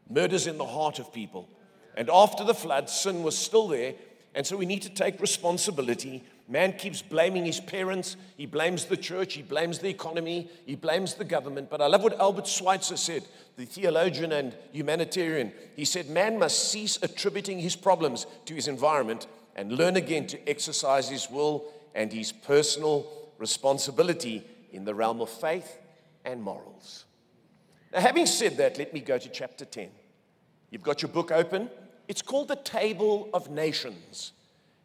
Murder's 0.09 0.49
in 0.49 0.59
the 0.59 0.67
heart 0.67 0.99
of 0.99 1.13
people. 1.13 1.49
And 1.97 2.11
after 2.11 2.43
the 2.43 2.55
flood, 2.55 2.91
sin 2.91 3.23
was 3.23 3.39
still 3.39 3.69
there. 3.69 3.95
And 4.35 4.47
so 4.47 4.57
we 4.57 4.67
need 4.67 4.83
to 4.83 4.91
take 4.91 5.21
responsibility 5.21 6.25
Man 6.50 6.73
keeps 6.73 7.00
blaming 7.00 7.45
his 7.45 7.61
parents, 7.61 8.16
he 8.37 8.45
blames 8.45 8.87
the 8.87 8.97
church, 8.97 9.35
he 9.35 9.42
blames 9.42 9.78
the 9.78 9.88
economy, 9.88 10.50
he 10.66 10.75
blames 10.75 11.14
the 11.14 11.25
government. 11.25 11.71
But 11.71 11.80
I 11.80 11.87
love 11.87 12.02
what 12.02 12.19
Albert 12.19 12.49
Schweitzer 12.49 12.97
said, 12.97 13.23
the 13.57 13.64
theologian 13.64 14.33
and 14.33 14.57
humanitarian. 14.73 15.52
He 15.76 15.85
said, 15.85 16.11
Man 16.11 16.40
must 16.40 16.71
cease 16.71 16.99
attributing 17.02 17.61
his 17.61 17.76
problems 17.76 18.26
to 18.47 18.54
his 18.54 18.66
environment 18.66 19.28
and 19.54 19.71
learn 19.71 19.95
again 19.95 20.26
to 20.26 20.49
exercise 20.49 21.09
his 21.09 21.30
will 21.30 21.66
and 21.95 22.12
his 22.12 22.33
personal 22.33 23.07
responsibility 23.38 24.45
in 24.73 24.85
the 24.85 24.95
realm 24.95 25.21
of 25.21 25.30
faith 25.30 25.78
and 26.25 26.42
morals. 26.42 27.04
Now, 27.92 28.00
having 28.00 28.26
said 28.26 28.57
that, 28.57 28.76
let 28.76 28.92
me 28.92 28.99
go 28.99 29.19
to 29.19 29.28
chapter 29.28 29.64
10. 29.64 29.88
You've 30.71 30.83
got 30.83 31.00
your 31.00 31.11
book 31.11 31.30
open. 31.30 31.71
It's 32.09 32.23
called 32.23 32.49
The 32.49 32.57
Table 32.57 33.30
of 33.33 33.50
Nations. 33.50 34.33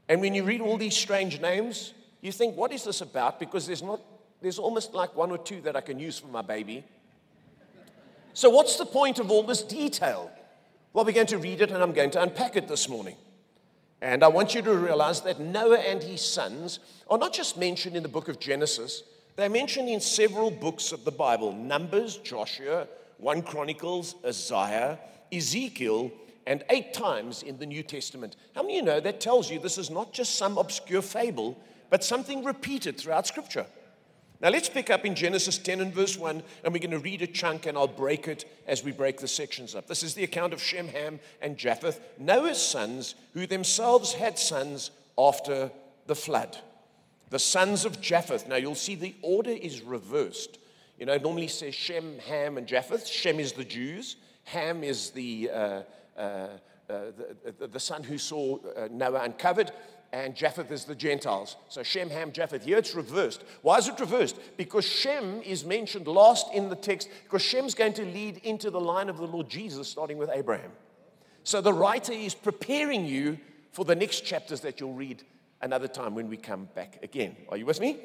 And 0.07 0.21
when 0.21 0.35
you 0.35 0.43
read 0.43 0.61
all 0.61 0.77
these 0.77 0.95
strange 0.95 1.39
names, 1.41 1.93
you 2.21 2.31
think, 2.31 2.55
what 2.55 2.71
is 2.71 2.83
this 2.83 3.01
about? 3.01 3.39
Because 3.39 3.65
there's 3.65 3.81
not, 3.81 4.01
there's 4.41 4.59
almost 4.59 4.93
like 4.93 5.15
one 5.15 5.31
or 5.31 5.37
two 5.37 5.61
that 5.61 5.75
I 5.75 5.81
can 5.81 5.99
use 5.99 6.19
for 6.19 6.27
my 6.27 6.41
baby. 6.41 6.83
So, 8.33 8.49
what's 8.49 8.77
the 8.77 8.85
point 8.85 9.19
of 9.19 9.31
all 9.31 9.43
this 9.43 9.61
detail? 9.61 10.29
Well, 10.93 11.05
we're 11.05 11.11
going 11.11 11.27
to 11.27 11.37
read 11.37 11.61
it 11.61 11.71
and 11.71 11.81
I'm 11.81 11.93
going 11.93 12.11
to 12.11 12.21
unpack 12.21 12.55
it 12.55 12.67
this 12.67 12.87
morning. 12.87 13.15
And 14.01 14.23
I 14.23 14.27
want 14.27 14.53
you 14.53 14.61
to 14.61 14.73
realize 14.73 15.21
that 15.21 15.39
Noah 15.39 15.79
and 15.79 16.03
his 16.03 16.21
sons 16.21 16.79
are 17.09 17.17
not 17.17 17.33
just 17.33 17.57
mentioned 17.57 17.95
in 17.95 18.03
the 18.03 18.09
book 18.09 18.27
of 18.27 18.39
Genesis, 18.39 19.03
they're 19.35 19.49
mentioned 19.49 19.89
in 19.89 19.99
several 19.99 20.51
books 20.51 20.91
of 20.91 21.03
the 21.03 21.11
Bible 21.11 21.51
Numbers, 21.51 22.17
Joshua, 22.17 22.87
1 23.17 23.41
Chronicles, 23.41 24.15
Isaiah, 24.25 24.99
Ezekiel, 25.31 26.11
and 26.45 26.63
eight 26.69 26.93
times 26.93 27.43
in 27.43 27.57
the 27.57 27.65
New 27.65 27.83
Testament. 27.83 28.35
How 28.53 28.61
many 28.61 28.75
you 28.75 28.81
know 28.81 28.99
that 28.99 29.19
tells 29.19 29.49
you 29.49 29.59
this 29.59 29.77
is 29.77 29.89
not 29.89 30.13
just 30.13 30.35
some 30.35 30.57
obscure 30.57 31.01
fable, 31.01 31.59
but 31.89 32.03
something 32.03 32.43
repeated 32.43 32.97
throughout 32.97 33.27
Scripture? 33.27 33.65
Now 34.41 34.49
let's 34.49 34.69
pick 34.69 34.89
up 34.89 35.05
in 35.05 35.15
Genesis 35.15 35.57
10 35.57 35.79
and 35.79 35.93
verse 35.93 36.17
1, 36.17 36.43
and 36.63 36.73
we're 36.73 36.79
going 36.79 36.91
to 36.91 36.99
read 36.99 37.21
a 37.21 37.27
chunk 37.27 37.65
and 37.65 37.77
I'll 37.77 37.87
break 37.87 38.27
it 38.27 38.45
as 38.67 38.83
we 38.83 38.91
break 38.91 39.19
the 39.19 39.27
sections 39.27 39.75
up. 39.75 39.87
This 39.87 40.03
is 40.03 40.13
the 40.13 40.23
account 40.23 40.53
of 40.53 40.61
Shem, 40.61 40.89
Ham, 40.89 41.19
and 41.41 41.57
Japheth, 41.57 41.99
Noah's 42.19 42.61
sons, 42.61 43.15
who 43.33 43.47
themselves 43.47 44.13
had 44.13 44.37
sons 44.37 44.91
after 45.17 45.71
the 46.07 46.15
flood. 46.15 46.57
The 47.29 47.39
sons 47.39 47.85
of 47.85 48.01
Japheth. 48.01 48.47
Now 48.47 48.57
you'll 48.57 48.75
see 48.75 48.95
the 48.95 49.15
order 49.21 49.51
is 49.51 49.81
reversed. 49.81 50.59
You 50.99 51.05
know, 51.05 51.13
it 51.13 51.23
normally 51.23 51.47
says 51.47 51.73
Shem, 51.73 52.19
Ham, 52.19 52.57
and 52.57 52.67
Japheth. 52.67 53.07
Shem 53.07 53.39
is 53.39 53.53
the 53.53 53.65
Jews, 53.65 54.17
Ham 54.45 54.83
is 54.83 55.09
the, 55.11 55.49
uh, 55.51 55.81
uh, 56.17 56.21
uh, 56.21 56.47
the, 57.59 57.67
the, 57.67 57.79
son 57.79 58.03
who 58.03 58.17
saw 58.17 58.57
uh, 58.57 58.87
Noah 58.91 59.23
uncovered, 59.23 59.71
and 60.13 60.35
Japheth 60.35 60.71
is 60.71 60.85
the 60.85 60.95
Gentiles. 60.95 61.57
So 61.67 61.83
Shem, 61.83 62.09
Ham, 62.09 62.31
Japheth. 62.31 62.63
Here 62.63 62.77
it's 62.77 62.95
reversed. 62.95 63.43
Why 63.63 63.77
is 63.77 63.87
it 63.87 63.99
reversed? 63.99 64.37
Because 64.55 64.85
Shem 64.85 65.41
is 65.41 65.65
mentioned 65.65 66.07
last 66.07 66.53
in 66.53 66.69
the 66.69 66.75
text, 66.75 67.09
because 67.23 67.41
Shem's 67.41 67.73
going 67.73 67.93
to 67.93 68.05
lead 68.05 68.37
into 68.43 68.69
the 68.69 68.79
line 68.79 69.09
of 69.09 69.17
the 69.17 69.27
Lord 69.27 69.49
Jesus, 69.49 69.89
starting 69.89 70.17
with 70.17 70.29
Abraham. 70.31 70.71
So 71.43 71.59
the 71.59 71.73
writer 71.73 72.13
is 72.13 72.33
preparing 72.33 73.05
you 73.05 73.39
for 73.71 73.83
the 73.83 73.95
next 73.95 74.21
chapters 74.21 74.61
that 74.61 74.79
you'll 74.79 74.93
read 74.93 75.23
another 75.61 75.87
time 75.87 76.15
when 76.15 76.29
we 76.29 76.37
come 76.37 76.69
back 76.75 76.99
again. 77.03 77.35
Are 77.49 77.57
you 77.57 77.65
with 77.65 77.79
me? 77.79 77.99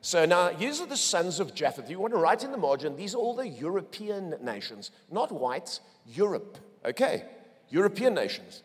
So 0.00 0.24
now, 0.24 0.50
these 0.50 0.80
are 0.80 0.86
the 0.86 0.96
sons 0.96 1.40
of 1.40 1.54
Japheth. 1.54 1.90
You 1.90 1.98
want 1.98 2.14
to 2.14 2.18
write 2.18 2.44
in 2.44 2.52
the 2.52 2.58
margin, 2.58 2.96
these 2.96 3.14
are 3.14 3.18
all 3.18 3.34
the 3.34 3.48
European 3.48 4.34
nations, 4.42 4.90
not 5.10 5.32
whites, 5.32 5.80
Europe. 6.06 6.58
Okay? 6.84 7.24
European 7.68 8.14
nations. 8.14 8.62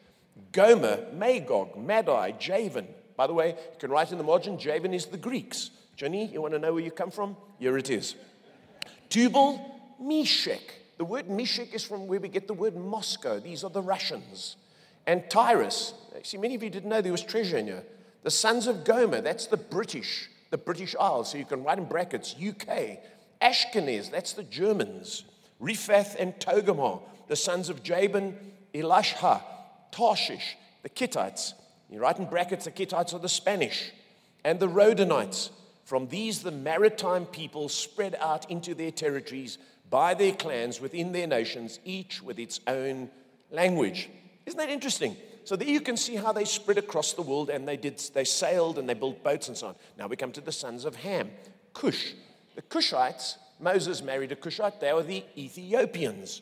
Gomer, 0.52 1.06
Magog, 1.13 1.75
Madai, 1.75 2.32
Javan. 2.34 2.88
By 3.16 3.28
the 3.28 3.34
way, 3.34 3.50
you 3.50 3.80
can 3.80 3.92
write 3.92 4.12
in 4.12 4.18
the 4.18 4.24
margin, 4.24 4.58
Javan 4.58 4.94
is 4.94 5.08
the 5.08 5.18
Greeks. 5.18 5.72
Jenny, 5.96 6.25
you 6.28 6.42
want 6.42 6.54
to 6.54 6.60
know 6.60 6.74
where 6.74 6.84
you 6.84 6.92
come 6.92 7.12
from? 7.12 7.36
Here 7.60 7.78
it 7.78 7.90
is. 7.90 8.16
Tubal, 9.10 9.60
Meshech. 10.00 10.82
The 10.98 11.06
word 11.06 11.30
Meshech 11.30 11.74
is 11.74 11.84
from 11.84 12.08
where 12.08 12.20
we 12.20 12.30
get 12.30 12.48
the 12.48 12.54
word 12.54 12.75
Moscow. 12.75 13.40
These 13.40 13.63
are 13.63 13.70
the 13.70 13.82
Russians. 13.82 14.56
And 15.06 15.30
Tyrus. 15.30 15.94
See, 16.24 16.38
many 16.38 16.56
of 16.56 16.63
you 16.63 16.70
didn't 16.70 16.90
know 16.90 17.02
there 17.02 17.12
was 17.12 17.24
treasure 17.24 17.58
in 17.58 17.68
here. 17.68 17.84
The 18.24 18.32
sons 18.32 18.68
of 18.68 18.86
Gomer, 18.86 19.22
that's 19.22 19.48
the 19.48 19.58
British, 19.58 20.30
the 20.53 20.57
British 20.60 20.95
Isles. 21.00 21.31
So 21.31 21.39
you 21.39 21.45
can 21.45 21.63
write 21.63 21.79
in 21.79 21.86
brackets 21.86 22.36
UK. 22.36 23.00
Ashkenaz, 23.41 24.12
that's 24.12 24.33
the 24.33 24.43
Germans. 24.43 25.24
Riphath 25.60 26.15
and 26.19 26.36
Togarmah, 26.36 27.01
the 27.27 27.36
sons 27.36 27.69
of 27.69 27.81
Javan, 27.81 28.38
Elishah. 28.72 29.41
Tarshish, 29.91 30.55
the 30.83 30.89
Kittites. 30.89 31.53
You 31.89 32.00
write 32.00 32.19
in 32.19 32.25
brackets, 32.25 32.65
the 32.65 32.72
Kittites 32.72 33.15
are 33.15 33.19
the 33.19 33.27
Spanish. 33.29 33.91
And 34.45 34.60
the 34.60 34.67
Rodanites. 34.67 35.50
From 35.86 36.07
these, 36.07 36.43
the 36.43 36.51
maritime 36.51 37.25
people 37.25 37.67
spread 37.67 38.15
out 38.19 38.50
into 38.51 38.75
their 38.75 38.91
territories 38.91 39.57
by 39.89 40.13
their 40.13 40.33
clans 40.33 40.79
within 40.79 41.13
their 41.13 41.27
nations, 41.27 41.79
each 41.83 42.22
with 42.22 42.38
its 42.38 42.60
own 42.67 43.10
language. 43.50 44.07
Isn't 44.45 44.60
that 44.60 44.69
interesting? 44.69 45.17
So 45.45 45.55
there 45.55 45.67
you 45.67 45.81
can 45.81 45.97
see 45.97 46.15
how 46.15 46.31
they 46.31 46.45
spread 46.45 46.77
across 46.77 47.13
the 47.13 47.21
world 47.21 47.50
and 47.50 47.67
they 47.67 47.77
did 47.77 48.00
they 48.13 48.23
sailed 48.23 48.77
and 48.79 48.88
they 48.88 48.93
built 48.93 49.23
boats 49.23 49.47
and 49.47 49.57
so 49.57 49.67
on. 49.67 49.75
Now 49.97 50.07
we 50.07 50.15
come 50.15 50.31
to 50.33 50.41
the 50.41 50.51
sons 50.51 50.85
of 50.85 50.95
Ham, 50.97 51.31
Cush. 51.73 52.13
The 52.55 52.62
Cushites, 52.62 53.38
Moses 53.59 54.01
married 54.03 54.31
a 54.31 54.35
Cushite, 54.35 54.79
they 54.79 54.93
were 54.93 55.03
the 55.03 55.23
Ethiopians. 55.38 56.41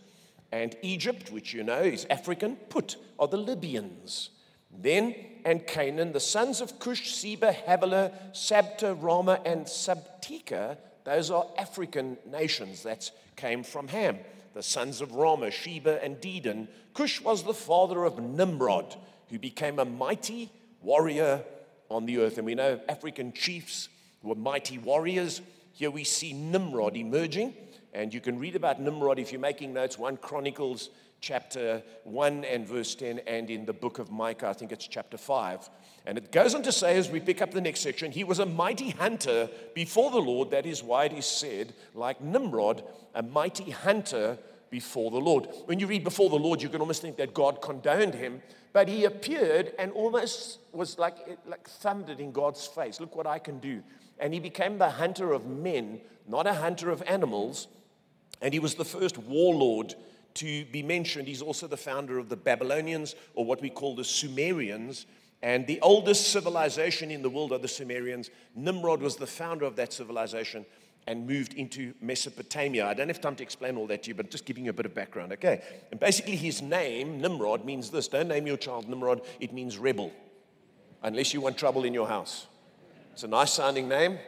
And 0.52 0.76
Egypt, 0.82 1.32
which 1.32 1.54
you 1.54 1.64
know 1.64 1.80
is 1.82 2.06
African, 2.10 2.58
Put 2.70 2.98
are 3.18 3.28
the 3.28 3.38
Libyans. 3.38 4.32
Then 4.70 5.16
and 5.46 5.66
Canaan, 5.66 6.12
the 6.12 6.20
sons 6.20 6.62
of 6.62 6.80
Cush, 6.80 7.14
Seba, 7.14 7.54
Havilah, 7.54 8.12
Sabta, 8.34 8.96
Rama, 9.02 9.40
and 9.46 9.66
Sabteka, 9.66 10.78
those 11.04 11.32
are 11.32 11.46
African 11.58 12.18
nations. 12.30 12.84
That 12.84 13.10
came 13.36 13.64
from 13.64 13.88
Ham. 13.88 14.20
The 14.54 14.64
sons 14.64 15.02
of 15.02 15.14
Rama, 15.14 15.50
Sheba, 15.52 16.04
and 16.04 16.18
Dedan. 16.18 16.68
Cush 16.94 17.22
was 17.22 17.44
the 17.44 17.54
father 17.54 18.04
of 18.04 18.20
Nimrod, 18.20 18.96
who 19.30 19.40
became 19.40 19.80
a 19.80 19.86
mighty 19.86 20.52
warrior 20.82 21.44
on 21.90 22.06
the 22.06 22.20
earth. 22.20 22.38
And 22.38 22.46
we 22.46 22.56
know 22.56 22.80
African 22.90 23.32
chiefs 23.32 23.90
were 24.22 24.36
mighty 24.36 24.78
warriors. 24.78 25.42
Here 25.74 25.92
we 25.92 26.04
see 26.04 26.34
Nimrod 26.34 26.98
emerging. 26.98 27.54
And 27.94 28.14
you 28.14 28.22
can 28.22 28.40
read 28.40 28.56
about 28.56 28.82
Nimrod 28.82 29.20
if 29.20 29.32
you're 29.32 29.42
making 29.42 29.74
notes, 29.74 29.98
1 29.98 30.18
Chronicles 30.18 30.90
chapter 31.20 31.84
1 32.04 32.46
and 32.46 32.68
verse 32.68 32.96
10, 32.96 33.20
and 33.28 33.50
in 33.50 33.66
the 33.66 33.74
book 33.74 34.00
of 34.00 34.10
Micah, 34.10 34.48
I 34.48 34.54
think 34.54 34.72
it's 34.72 34.88
chapter 34.88 35.18
5. 35.18 35.70
And 36.06 36.18
it 36.18 36.32
goes 36.32 36.56
on 36.56 36.64
to 36.64 36.72
say, 36.72 36.98
as 36.98 37.10
we 37.10 37.20
pick 37.20 37.42
up 37.42 37.52
the 37.52 37.62
next 37.62 37.82
section, 37.82 38.12
he 38.12 38.24
was 38.24 38.40
a 38.40 38.46
mighty 38.46 38.90
hunter 38.90 39.50
before 39.76 40.10
the 40.10 40.20
Lord. 40.20 40.50
That 40.50 40.66
is 40.66 40.82
why 40.82 41.06
it 41.06 41.14
is 41.14 41.26
said, 41.26 41.74
like 41.94 42.22
Nimrod, 42.22 42.84
a 43.14 43.22
mighty 43.22 43.70
hunter 43.70 44.40
before 44.72 45.12
the 45.12 45.20
Lord. 45.20 45.48
When 45.66 45.80
you 45.80 45.86
read 45.86 46.04
before 46.04 46.30
the 46.30 46.38
Lord, 46.38 46.62
you 46.62 46.70
can 46.70 46.82
almost 46.82 47.04
think 47.04 47.18
that 47.18 47.36
God 47.36 47.62
condoned 47.62 48.16
him, 48.16 48.42
but 48.74 48.88
he 48.88 49.06
appeared 49.06 49.74
and 49.78 49.92
almost 49.92 50.60
was 50.72 50.98
like, 50.98 51.18
like 51.46 51.68
thundered 51.68 52.20
in 52.20 52.32
God's 52.32 52.66
face. 52.66 53.00
Look 53.00 53.16
what 53.16 53.28
I 53.28 53.38
can 53.38 53.60
do. 53.60 53.84
And 54.18 54.34
he 54.34 54.40
became 54.40 54.80
the 54.80 54.90
hunter 54.90 55.34
of 55.34 55.46
men, 55.46 56.00
not 56.28 56.48
a 56.48 56.54
hunter 56.54 56.90
of 56.90 57.04
animals. 57.06 57.68
And 58.42 58.54
he 58.54 58.60
was 58.60 58.76
the 58.76 58.86
first 58.86 59.18
warlord 59.18 59.96
to 60.36 60.66
be 60.66 60.82
mentioned. 60.82 61.28
He's 61.28 61.42
also 61.42 61.68
the 61.68 61.78
founder 61.78 62.18
of 62.18 62.30
the 62.30 62.38
Babylonians, 62.38 63.16
or 63.36 63.46
what 63.46 63.62
we 63.62 63.70
call 63.70 63.96
the 63.96 64.04
Sumerians. 64.04 65.06
And 65.44 65.66
the 65.68 65.80
oldest 65.82 66.32
civilization 66.32 67.12
in 67.12 67.22
the 67.22 67.30
world 67.30 67.52
are 67.52 67.58
the 67.58 67.68
Sumerians. 67.68 68.30
Nimrod 68.56 69.02
was 69.02 69.16
the 69.16 69.28
founder 69.28 69.66
of 69.66 69.76
that 69.76 69.92
civilization 69.94 70.66
and 71.08 71.28
moved 71.28 71.56
into 71.56 71.94
Mesopotamia. 72.00 72.86
I 72.86 72.94
don't 72.94 73.08
have 73.08 73.22
time 73.22 73.36
to 73.38 73.44
explain 73.44 73.76
all 73.76 73.88
that 73.88 74.04
to 74.04 74.10
you, 74.10 74.16
but 74.16 74.30
just 74.30 74.46
giving 74.46 74.66
you 74.66 74.70
a 74.70 74.74
bit 74.74 74.86
of 74.86 74.94
background, 74.94 75.34
okay? 75.34 75.64
And 75.90 76.00
basically, 76.00 76.36
his 76.36 76.62
name, 76.62 77.20
Nimrod, 77.20 77.66
means 77.66 77.90
this. 77.90 78.08
Don't 78.08 78.28
name 78.28 78.46
your 78.46 78.58
child 78.58 78.88
Nimrod, 78.88 79.22
it 79.40 79.52
means 79.52 79.78
rebel, 79.80 80.12
unless 81.02 81.34
you 81.34 81.42
want 81.42 81.58
trouble 81.58 81.86
in 81.86 81.94
your 81.94 82.08
house. 82.08 82.46
It's 83.14 83.24
a 83.24 83.28
nice 83.28 83.52
sounding 83.52 83.90
name, 83.90 84.20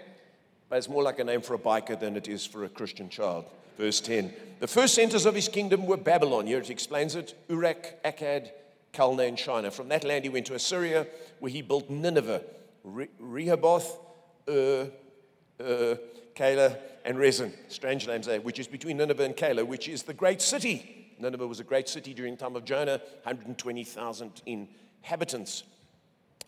but 0.73 0.77
it's 0.77 0.89
more 0.89 1.03
like 1.03 1.19
a 1.19 1.23
name 1.23 1.39
for 1.39 1.53
a 1.53 1.59
biker 1.59 1.99
than 1.99 2.17
it 2.17 2.27
is 2.27 2.47
for 2.47 2.63
a 2.63 2.67
Christian 2.67 3.07
child. 3.07 3.45
Verse 3.77 4.01
10. 4.01 4.33
The 4.59 4.65
first 4.65 4.95
centers 4.95 5.27
of 5.27 5.35
his 5.35 5.47
kingdom 5.47 5.85
were 5.85 5.97
Babylon. 5.97 6.47
Here 6.47 6.57
it 6.57 6.71
explains 6.71 7.13
it 7.13 7.35
Uruk, 7.47 8.01
Akkad, 8.03 8.49
Calneh, 8.91 9.27
and 9.27 9.37
Shinar. 9.37 9.69
From 9.69 9.87
that 9.89 10.03
land, 10.03 10.23
he 10.23 10.31
went 10.31 10.47
to 10.47 10.55
Assyria, 10.55 11.05
where 11.37 11.51
he 11.51 11.61
built 11.61 11.91
Nineveh, 11.91 12.41
Re- 12.83 13.07
Rehoboth, 13.19 13.99
Ur, 14.49 14.89
Ur, 15.61 15.99
Calah, 16.35 16.79
and 17.05 17.19
Rezin. 17.19 17.53
Strange 17.67 18.07
names 18.07 18.25
there, 18.25 18.41
which 18.41 18.57
is 18.57 18.65
between 18.65 18.97
Nineveh 18.97 19.25
and 19.25 19.37
Calah, 19.37 19.67
which 19.67 19.87
is 19.87 20.01
the 20.01 20.15
great 20.15 20.41
city. 20.41 21.13
Nineveh 21.19 21.45
was 21.45 21.59
a 21.59 21.63
great 21.63 21.87
city 21.87 22.15
during 22.15 22.33
the 22.33 22.41
time 22.41 22.55
of 22.55 22.65
Jonah, 22.65 22.99
120,000 23.25 24.41
inhabitants. 24.47 25.65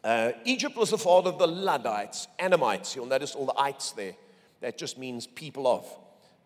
Uh, 0.06 0.34
Egypt 0.46 0.78
was 0.78 0.92
the 0.92 1.00
father 1.00 1.32
of 1.32 1.40
the 1.40 1.48
Luddites, 1.48 2.28
Anamites. 2.38 2.96
You'll 2.96 3.08
notice 3.08 3.34
all 3.34 3.48
the 3.48 3.60
ites 3.60 3.92
there. 3.94 4.14
That 4.62 4.78
just 4.78 5.00
means 5.00 5.26
people 5.26 5.66
of 5.66 5.98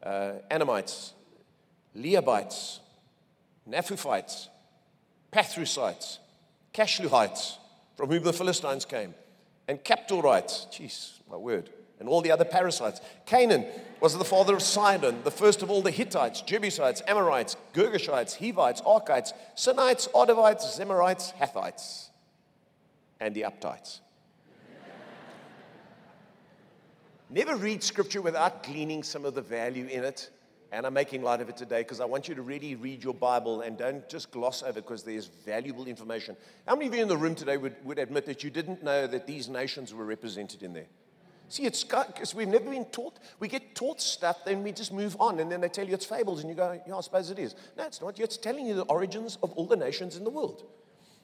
uh, 0.02 0.40
Anamites, 0.50 1.14
Lehabites, 1.94 2.80
Naphuphites, 3.70 4.48
Pathrusites, 5.34 6.20
Kasluhites, 6.74 7.58
from 7.98 8.10
whom 8.10 8.24
the 8.24 8.32
Philistines 8.32 8.86
came, 8.86 9.14
and 9.68 9.84
Caphtorites, 9.84 10.68
jeez, 10.72 11.20
my 11.30 11.36
word, 11.36 11.70
and 12.00 12.08
all 12.08 12.22
the 12.22 12.32
other 12.32 12.46
parasites. 12.46 13.02
Canaan 13.26 13.66
was 14.00 14.18
the 14.18 14.24
father 14.24 14.56
of 14.56 14.62
Sidon, 14.62 15.22
the 15.26 15.32
first 15.32 15.62
of 15.62 15.70
all 15.70 15.82
the 15.82 15.92
Hittites, 15.92 16.42
Jebusites, 16.42 17.02
Amorites, 17.10 17.58
Girgashites, 17.74 18.38
Hivites, 18.38 18.80
Arkites, 18.82 19.34
Sinites, 19.58 20.10
Ardavites, 20.14 20.80
Zemarites, 20.80 21.34
Hathites, 21.34 22.09
and 23.20 23.36
the 23.36 23.42
Uptites. 23.42 24.00
Never 27.30 27.56
read 27.56 27.84
scripture 27.84 28.22
without 28.22 28.64
gleaning 28.64 29.04
some 29.04 29.26
of 29.26 29.36
the 29.36 29.42
value 29.42 29.88
in 29.88 30.04
it. 30.04 30.30
And 30.72 30.86
I'm 30.86 30.94
making 30.94 31.24
light 31.24 31.42
of 31.42 31.50
it 31.50 31.58
today 31.58 31.82
because 31.82 32.00
I 32.00 32.06
want 32.06 32.28
you 32.28 32.36
to 32.36 32.44
really 32.44 32.76
read 32.76 33.04
your 33.04 33.16
Bible 33.16 33.62
and 33.62 33.76
don't 33.76 34.08
just 34.08 34.30
gloss 34.30 34.62
over 34.62 34.74
because 34.74 35.02
there's 35.02 35.26
valuable 35.26 35.88
information. 35.88 36.38
How 36.68 36.76
many 36.76 36.88
of 36.88 36.94
you 36.94 37.02
in 37.02 37.08
the 37.08 37.18
room 37.18 37.34
today 37.34 37.58
would, 37.58 37.76
would 37.84 37.98
admit 37.98 38.28
that 38.28 38.44
you 38.44 38.52
didn't 38.52 38.84
know 38.84 39.08
that 39.08 39.26
these 39.26 39.50
nations 39.50 39.96
were 39.96 40.06
represented 40.06 40.62
in 40.62 40.74
there? 40.74 40.86
See, 41.50 41.64
it's 41.64 41.84
because 41.84 42.36
we've 42.36 42.48
never 42.48 42.70
been 42.70 42.86
taught. 42.86 43.18
We 43.40 43.48
get 43.48 43.74
taught 43.74 44.00
stuff, 44.00 44.46
then 44.46 44.62
we 44.62 44.72
just 44.72 44.94
move 44.94 45.18
on, 45.20 45.40
and 45.40 45.52
then 45.52 45.62
they 45.62 45.70
tell 45.70 45.88
you 45.88 45.96
it's 45.96 46.06
fables, 46.06 46.42
and 46.42 46.50
you 46.50 46.56
go, 46.56 46.80
Yeah, 46.88 46.96
I 46.96 47.02
suppose 47.02 47.32
it 47.32 47.40
is. 47.40 47.56
No, 47.76 47.86
it's 47.86 48.00
not. 48.00 48.20
It's 48.20 48.38
telling 48.38 48.68
you 48.68 48.76
the 48.76 48.84
origins 48.84 49.40
of 49.42 49.52
all 49.54 49.66
the 49.66 49.76
nations 49.76 50.16
in 50.16 50.24
the 50.24 50.30
world. 50.30 50.64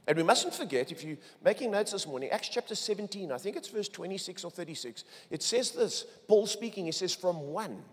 And 0.07 0.17
we 0.17 0.23
mustn't 0.23 0.53
forget, 0.53 0.91
if 0.91 1.03
you're 1.03 1.17
making 1.43 1.71
notes 1.71 1.91
this 1.91 2.05
morning, 2.05 2.29
Acts 2.29 2.49
chapter 2.49 2.75
17, 2.75 3.31
I 3.31 3.37
think 3.37 3.55
it's 3.55 3.69
verse 3.69 3.89
26 3.89 4.43
or 4.43 4.51
36, 4.51 5.03
it 5.31 5.41
says 5.41 5.71
this 5.71 6.05
Paul 6.27 6.45
speaking, 6.45 6.85
he 6.85 6.91
says, 6.91 7.15
From 7.15 7.39
one, 7.47 7.83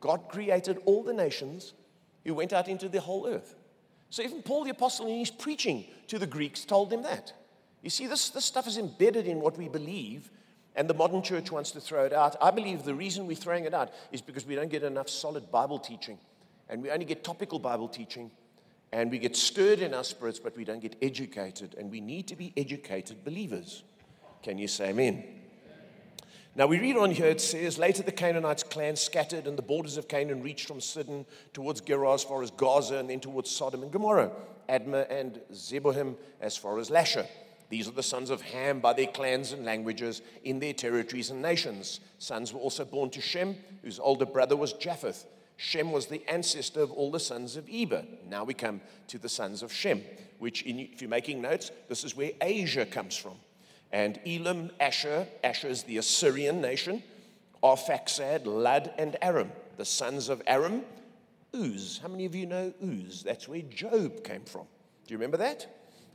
God 0.00 0.28
created 0.28 0.78
all 0.84 1.02
the 1.02 1.12
nations 1.12 1.74
who 2.24 2.34
went 2.34 2.52
out 2.52 2.68
into 2.68 2.88
the 2.88 3.00
whole 3.00 3.28
earth. 3.28 3.54
So 4.10 4.22
even 4.22 4.42
Paul 4.42 4.64
the 4.64 4.70
Apostle, 4.70 5.06
in 5.06 5.18
his 5.18 5.30
preaching 5.30 5.84
to 6.08 6.18
the 6.18 6.26
Greeks, 6.26 6.64
told 6.64 6.90
them 6.90 7.02
that. 7.02 7.32
You 7.82 7.90
see, 7.90 8.06
this, 8.06 8.30
this 8.30 8.44
stuff 8.44 8.66
is 8.66 8.78
embedded 8.78 9.26
in 9.26 9.40
what 9.40 9.56
we 9.56 9.68
believe, 9.68 10.30
and 10.74 10.88
the 10.88 10.94
modern 10.94 11.22
church 11.22 11.52
wants 11.52 11.70
to 11.72 11.80
throw 11.80 12.04
it 12.04 12.12
out. 12.12 12.36
I 12.42 12.50
believe 12.50 12.82
the 12.82 12.94
reason 12.94 13.26
we're 13.26 13.36
throwing 13.36 13.64
it 13.64 13.74
out 13.74 13.92
is 14.10 14.20
because 14.20 14.44
we 14.44 14.56
don't 14.56 14.70
get 14.70 14.82
enough 14.82 15.08
solid 15.08 15.50
Bible 15.52 15.78
teaching, 15.78 16.18
and 16.68 16.82
we 16.82 16.90
only 16.90 17.04
get 17.04 17.22
topical 17.22 17.58
Bible 17.58 17.88
teaching, 17.88 18.30
and 18.92 19.10
we 19.10 19.18
get 19.18 19.36
stirred 19.36 19.80
in 19.80 19.94
our 19.94 20.04
spirits, 20.04 20.38
but 20.38 20.56
we 20.56 20.64
don't 20.64 20.80
get 20.80 20.96
educated, 21.02 21.74
and 21.78 21.90
we 21.90 22.00
need 22.00 22.28
to 22.28 22.36
be 22.36 22.52
educated 22.56 23.24
believers. 23.24 23.82
Can 24.42 24.58
you 24.58 24.68
say 24.68 24.90
amen? 24.90 25.24
Now 26.54 26.66
we 26.66 26.80
read 26.80 26.96
on 26.96 27.10
here, 27.10 27.26
it 27.26 27.40
says, 27.40 27.78
Later 27.78 28.02
the 28.02 28.12
Canaanites' 28.12 28.62
clan 28.62 28.96
scattered, 28.96 29.46
and 29.46 29.58
the 29.58 29.62
borders 29.62 29.98
of 29.98 30.08
Canaan 30.08 30.42
reached 30.42 30.66
from 30.66 30.80
Sidon 30.80 31.26
towards 31.52 31.82
Gerar 31.82 32.14
as 32.14 32.24
far 32.24 32.42
as 32.42 32.50
Gaza, 32.50 32.96
and 32.96 33.10
then 33.10 33.20
towards 33.20 33.50
Sodom 33.50 33.82
and 33.82 33.92
Gomorrah, 33.92 34.30
Admah 34.68 35.10
and 35.10 35.40
Zeboim 35.52 36.16
as 36.40 36.56
far 36.56 36.78
as 36.78 36.88
Lasha. 36.88 37.26
These 37.68 37.88
are 37.88 37.92
the 37.92 38.02
sons 38.02 38.30
of 38.30 38.40
Ham 38.40 38.80
by 38.80 38.92
their 38.92 39.08
clans 39.08 39.52
and 39.52 39.64
languages 39.64 40.22
in 40.44 40.58
their 40.58 40.72
territories 40.72 41.30
and 41.30 41.42
nations. 41.42 42.00
Sons 42.18 42.52
were 42.52 42.60
also 42.60 42.84
born 42.84 43.10
to 43.10 43.20
Shem, 43.20 43.56
whose 43.82 43.98
older 43.98 44.26
brother 44.26 44.56
was 44.56 44.72
Japheth. 44.72 45.26
Shem 45.56 45.90
was 45.90 46.06
the 46.06 46.22
ancestor 46.28 46.80
of 46.80 46.90
all 46.92 47.10
the 47.10 47.20
sons 47.20 47.56
of 47.56 47.68
Eber. 47.72 48.04
Now 48.28 48.44
we 48.44 48.54
come 48.54 48.80
to 49.08 49.18
the 49.18 49.28
sons 49.28 49.62
of 49.62 49.72
Shem, 49.72 50.02
which, 50.38 50.62
in, 50.62 50.80
if 50.80 51.00
you're 51.00 51.08
making 51.08 51.40
notes, 51.40 51.70
this 51.88 52.04
is 52.04 52.16
where 52.16 52.32
Asia 52.40 52.84
comes 52.84 53.16
from. 53.16 53.36
And 53.92 54.20
Elam, 54.26 54.70
Ashur, 54.80 55.26
Ashur 55.42 55.68
is 55.68 55.84
the 55.84 55.98
Assyrian 55.98 56.60
nation, 56.60 57.02
Arphaxad, 57.62 58.44
Lud, 58.44 58.92
and 58.98 59.16
Aram. 59.22 59.50
The 59.76 59.84
sons 59.84 60.28
of 60.28 60.42
Aram, 60.46 60.82
Uz. 61.54 62.00
How 62.02 62.08
many 62.08 62.26
of 62.26 62.34
you 62.34 62.46
know 62.46 62.72
Uz? 62.82 63.22
That's 63.22 63.48
where 63.48 63.62
Job 63.62 64.24
came 64.24 64.42
from. 64.42 64.66
Do 65.06 65.12
you 65.12 65.18
remember 65.18 65.38
that? 65.38 65.66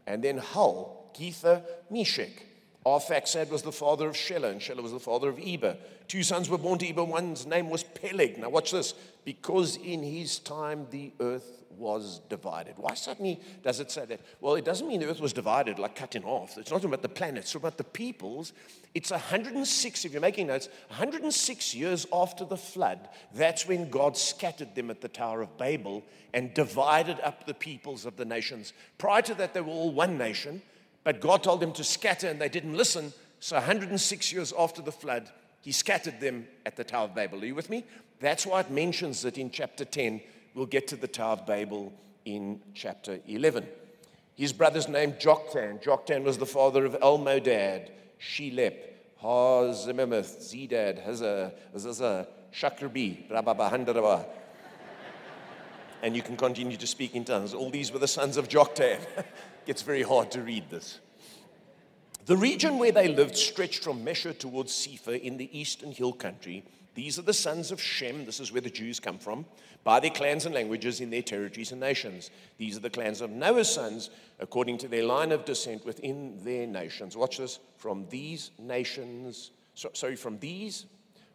And 0.06 0.24
then 0.24 0.38
Hul, 0.38 1.12
Gether, 1.18 1.64
Meshech. 1.90 2.46
Arphaxad 2.86 3.50
was 3.50 3.62
the 3.62 3.72
father 3.72 4.08
of 4.08 4.16
Shelah, 4.16 4.52
and 4.52 4.60
Shelah 4.60 4.82
was 4.82 4.92
the 4.92 5.00
father 5.00 5.30
of 5.30 5.40
Eber. 5.40 5.78
Two 6.08 6.24
sons 6.24 6.50
were 6.50 6.58
born 6.58 6.80
to 6.80 6.88
Eber. 6.88 7.04
One's 7.04 7.46
name 7.46 7.70
was 7.70 7.84
Peleg. 7.84 8.40
Now, 8.40 8.50
watch 8.50 8.72
this. 8.72 8.96
Because 9.24 9.78
in 9.78 10.02
his 10.04 10.40
time 10.40 10.88
the 10.90 11.12
earth 11.20 11.62
was 11.78 12.22
divided. 12.30 12.76
Why 12.78 12.94
suddenly 12.94 13.40
does 13.64 13.80
it 13.80 13.92
say 13.92 14.06
that? 14.06 14.22
Well, 14.40 14.56
it 14.56 14.66
doesn't 14.66 14.88
mean 14.88 15.00
the 15.00 15.10
earth 15.10 15.20
was 15.20 15.34
divided, 15.34 15.80
like 15.80 15.96
cut 15.96 16.16
in 16.16 16.22
half. 16.22 16.58
It's 16.58 16.72
not 16.72 16.84
about 16.84 17.02
the 17.02 17.10
planets, 17.10 17.48
it's 17.48 17.56
about 17.56 17.78
the 17.78 17.84
peoples. 17.84 18.54
It's 18.94 19.10
106, 19.12 20.06
if 20.06 20.12
you're 20.12 20.22
making 20.22 20.48
notes, 20.48 20.68
106 20.90 21.76
years 21.76 22.06
after 22.12 22.46
the 22.46 22.58
flood. 22.58 23.10
That's 23.34 23.68
when 23.68 23.90
God 23.90 24.18
scattered 24.18 24.76
them 24.76 24.90
at 24.90 25.02
the 25.02 25.08
Tower 25.08 25.42
of 25.42 25.58
Babel 25.58 26.04
and 26.34 26.54
divided 26.54 27.20
up 27.22 27.46
the 27.46 27.54
peoples 27.54 28.06
of 28.06 28.18
the 28.18 28.26
nations. 28.26 28.74
Prior 28.98 29.22
to 29.24 29.34
that, 29.36 29.54
they 29.54 29.62
were 29.62 29.72
all 29.72 29.92
one 29.92 30.18
nation, 30.18 30.62
but 31.04 31.22
God 31.22 31.44
told 31.44 31.62
them 31.62 31.74
to 31.74 31.84
scatter 31.84 32.28
and 32.28 32.40
they 32.40 32.50
didn't 32.50 32.76
listen. 32.76 33.14
So, 33.40 33.56
106 33.56 34.32
years 34.34 34.54
after 34.58 34.82
the 34.82 34.92
flood, 34.92 35.32
He 35.62 35.72
scattered 35.72 36.20
them 36.20 36.48
at 36.66 36.76
the 36.76 36.84
Tower 36.84 37.06
of 37.06 37.16
Babel. 37.16 37.42
Are 37.42 37.46
you 37.46 37.56
with 37.56 37.70
me? 37.70 37.86
That's 38.22 38.46
why 38.46 38.62
it 38.62 38.72
mentions 38.72 39.26
it 39.26 39.38
in 39.38 39.52
chapter 39.52 39.84
10 39.84 40.22
We'll 40.54 40.66
get 40.66 40.88
to 40.90 40.98
the 40.98 41.08
Tower 41.08 41.34
of 41.34 41.46
Babel 41.46 41.94
in 42.26 42.62
chapter 42.74 43.20
11. 43.26 43.66
His 44.36 44.52
brother's 44.52 44.90
name 44.90 45.14
Joktan. 45.14 45.82
Joktan 45.82 46.24
was 46.24 46.38
the 46.38 46.46
father 46.46 46.86
of 46.86 46.94
Almodad, 47.00 47.90
Shelep, 48.20 48.76
Hazimimith, 49.24 50.42
Zedad, 50.42 51.08
Hazah, 51.08 51.54
Hazazah, 51.74 52.28
Shakarbi, 52.54 53.30
Rababahandaraba. 53.30 54.26
And 56.04 56.16
you 56.16 56.22
can 56.22 56.36
continue 56.36 56.76
to 56.78 56.88
speak 56.88 57.16
in 57.16 57.24
tongues. 57.24 57.54
All 57.54 57.70
these 57.70 57.94
were 57.94 58.00
the 58.00 58.08
sons 58.08 58.36
of 58.36 58.50
Joktan. 58.50 59.00
Gets 59.66 59.84
very 59.84 60.02
hard 60.02 60.32
to 60.32 60.42
read 60.42 60.70
this. 60.70 61.00
The 62.26 62.36
region 62.36 62.78
where 62.78 62.92
they 62.92 63.08
lived 63.08 63.38
stretched 63.38 63.84
from 63.84 64.04
Mesha 64.04 64.38
towards 64.38 64.74
Sephar 64.74 65.14
in 65.14 65.38
the 65.38 65.58
eastern 65.58 65.92
hill 65.92 66.14
country 66.14 66.66
these 66.94 67.18
are 67.18 67.24
the 67.24 67.34
sons 67.34 67.72
of 67.72 67.82
Shem. 67.82 68.26
This 68.26 68.40
is 68.40 68.52
where 68.52 68.62
the 68.62 68.70
Jews 68.70 69.00
come 69.00 69.18
from, 69.18 69.46
by 69.84 70.00
their 70.00 70.12
clans 70.12 70.46
and 70.46 70.54
languages 70.54 71.02
in 71.02 71.10
their 71.10 71.22
territories 71.22 71.72
and 71.72 71.80
nations. 71.80 72.32
These 72.58 72.78
are 72.78 72.82
the 72.82 72.90
clans 72.90 73.22
of 73.22 73.30
Noah's 73.30 73.74
sons, 73.74 74.10
according 74.40 74.78
to 74.80 74.88
their 74.88 75.04
line 75.04 75.32
of 75.32 75.46
descent 75.46 75.86
within 75.86 76.44
their 76.44 76.68
nations. 76.68 77.16
Watch 77.16 77.38
this. 77.38 77.60
From 77.78 78.06
these 78.10 78.52
nations, 78.60 79.52
so, 79.74 79.90
sorry, 79.94 80.16
from 80.16 80.40
these, 80.40 80.86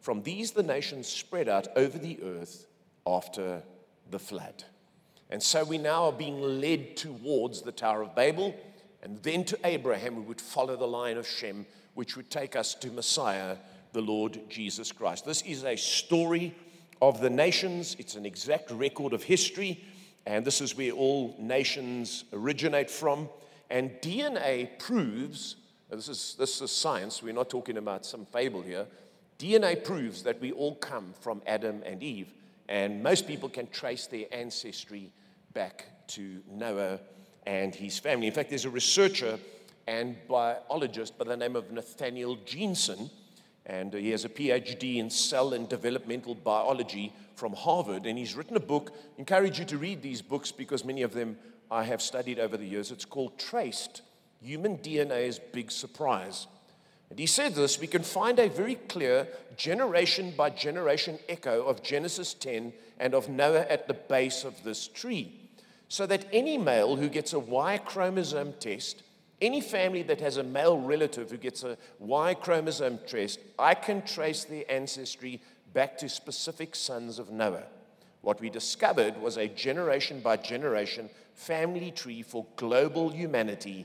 from 0.00 0.22
these 0.22 0.52
the 0.52 0.62
nations 0.62 1.08
spread 1.08 1.48
out 1.48 1.68
over 1.76 1.98
the 1.98 2.18
earth 2.22 2.66
after 3.06 3.62
the 4.10 4.18
flood. 4.18 4.64
And 5.30 5.42
so 5.42 5.64
we 5.64 5.78
now 5.78 6.04
are 6.04 6.12
being 6.12 6.40
led 6.40 6.96
towards 6.96 7.62
the 7.62 7.72
Tower 7.72 8.02
of 8.02 8.14
Babel 8.14 8.54
and 9.06 9.22
then 9.22 9.44
to 9.44 9.58
Abraham, 9.62 10.16
we 10.16 10.22
would 10.22 10.40
follow 10.40 10.74
the 10.74 10.88
line 10.88 11.16
of 11.16 11.28
Shem, 11.28 11.64
which 11.94 12.16
would 12.16 12.28
take 12.28 12.56
us 12.56 12.74
to 12.74 12.90
Messiah 12.90 13.56
the 13.96 14.02
Lord 14.02 14.38
Jesus 14.50 14.92
Christ. 14.92 15.24
This 15.24 15.40
is 15.40 15.64
a 15.64 15.74
story 15.74 16.54
of 17.00 17.18
the 17.22 17.30
nations, 17.30 17.96
it's 17.98 18.14
an 18.14 18.26
exact 18.26 18.70
record 18.70 19.14
of 19.14 19.22
history, 19.22 19.82
and 20.26 20.44
this 20.44 20.60
is 20.60 20.76
where 20.76 20.90
all 20.90 21.34
nations 21.38 22.24
originate 22.34 22.90
from. 22.90 23.26
And 23.70 23.90
DNA 24.02 24.78
proves 24.78 25.56
this 25.88 26.10
is, 26.10 26.36
this 26.38 26.60
is 26.60 26.70
science, 26.70 27.22
we're 27.22 27.32
not 27.32 27.48
talking 27.48 27.78
about 27.78 28.04
some 28.04 28.26
fable 28.26 28.60
here. 28.60 28.86
DNA 29.38 29.82
proves 29.82 30.22
that 30.24 30.42
we 30.42 30.52
all 30.52 30.74
come 30.74 31.14
from 31.18 31.40
Adam 31.46 31.82
and 31.86 32.02
Eve, 32.02 32.34
and 32.68 33.02
most 33.02 33.26
people 33.26 33.48
can 33.48 33.66
trace 33.68 34.06
their 34.06 34.26
ancestry 34.30 35.10
back 35.54 35.86
to 36.08 36.42
Noah 36.50 37.00
and 37.46 37.74
his 37.74 37.98
family. 37.98 38.26
In 38.26 38.34
fact, 38.34 38.50
there's 38.50 38.66
a 38.66 38.70
researcher 38.70 39.38
and 39.86 40.16
biologist 40.28 41.16
by 41.16 41.24
the 41.24 41.36
name 41.36 41.56
of 41.56 41.70
Nathaniel 41.72 42.36
Jeanson 42.44 43.08
and 43.66 43.94
uh, 43.94 43.98
he 43.98 44.10
has 44.10 44.24
a 44.24 44.28
PhD 44.28 44.96
in 44.96 45.10
cell 45.10 45.52
and 45.52 45.68
developmental 45.68 46.34
biology 46.34 47.12
from 47.34 47.52
Harvard. 47.52 48.06
And 48.06 48.16
he's 48.16 48.34
written 48.34 48.56
a 48.56 48.60
book. 48.60 48.92
I 48.94 49.18
encourage 49.18 49.58
you 49.58 49.64
to 49.66 49.78
read 49.78 50.02
these 50.02 50.22
books 50.22 50.52
because 50.52 50.84
many 50.84 51.02
of 51.02 51.12
them 51.12 51.36
I 51.70 51.82
have 51.82 52.00
studied 52.00 52.38
over 52.38 52.56
the 52.56 52.66
years. 52.66 52.92
It's 52.92 53.04
called 53.04 53.38
Traced 53.38 54.02
Human 54.40 54.78
DNA's 54.78 55.40
Big 55.40 55.72
Surprise. 55.72 56.46
And 57.10 57.18
he 57.18 57.26
said 57.26 57.54
this 57.54 57.80
we 57.80 57.88
can 57.88 58.02
find 58.02 58.38
a 58.38 58.48
very 58.48 58.76
clear 58.76 59.26
generation 59.56 60.32
by 60.36 60.50
generation 60.50 61.18
echo 61.28 61.64
of 61.64 61.82
Genesis 61.82 62.34
10 62.34 62.72
and 62.98 63.14
of 63.14 63.28
Noah 63.28 63.66
at 63.68 63.88
the 63.88 63.94
base 63.94 64.44
of 64.44 64.62
this 64.62 64.86
tree. 64.86 65.32
So 65.88 66.06
that 66.06 66.26
any 66.32 66.56
male 66.56 66.96
who 66.96 67.08
gets 67.08 67.32
a 67.32 67.38
Y 67.38 67.78
chromosome 67.78 68.54
test 68.54 69.02
any 69.40 69.60
family 69.60 70.02
that 70.04 70.20
has 70.20 70.36
a 70.38 70.42
male 70.42 70.78
relative 70.78 71.30
who 71.30 71.36
gets 71.36 71.62
a 71.62 71.76
Y 71.98 72.34
chromosome 72.34 72.98
test, 73.06 73.40
I 73.58 73.74
can 73.74 74.02
trace 74.02 74.44
their 74.44 74.64
ancestry 74.68 75.42
back 75.74 75.98
to 75.98 76.08
specific 76.08 76.74
sons 76.74 77.18
of 77.18 77.30
Noah. 77.30 77.64
What 78.22 78.40
we 78.40 78.50
discovered 78.50 79.20
was 79.20 79.36
a 79.36 79.46
generation 79.46 80.20
by 80.20 80.36
generation 80.38 81.10
family 81.34 81.90
tree 81.90 82.22
for 82.22 82.46
global 82.56 83.10
humanity, 83.10 83.84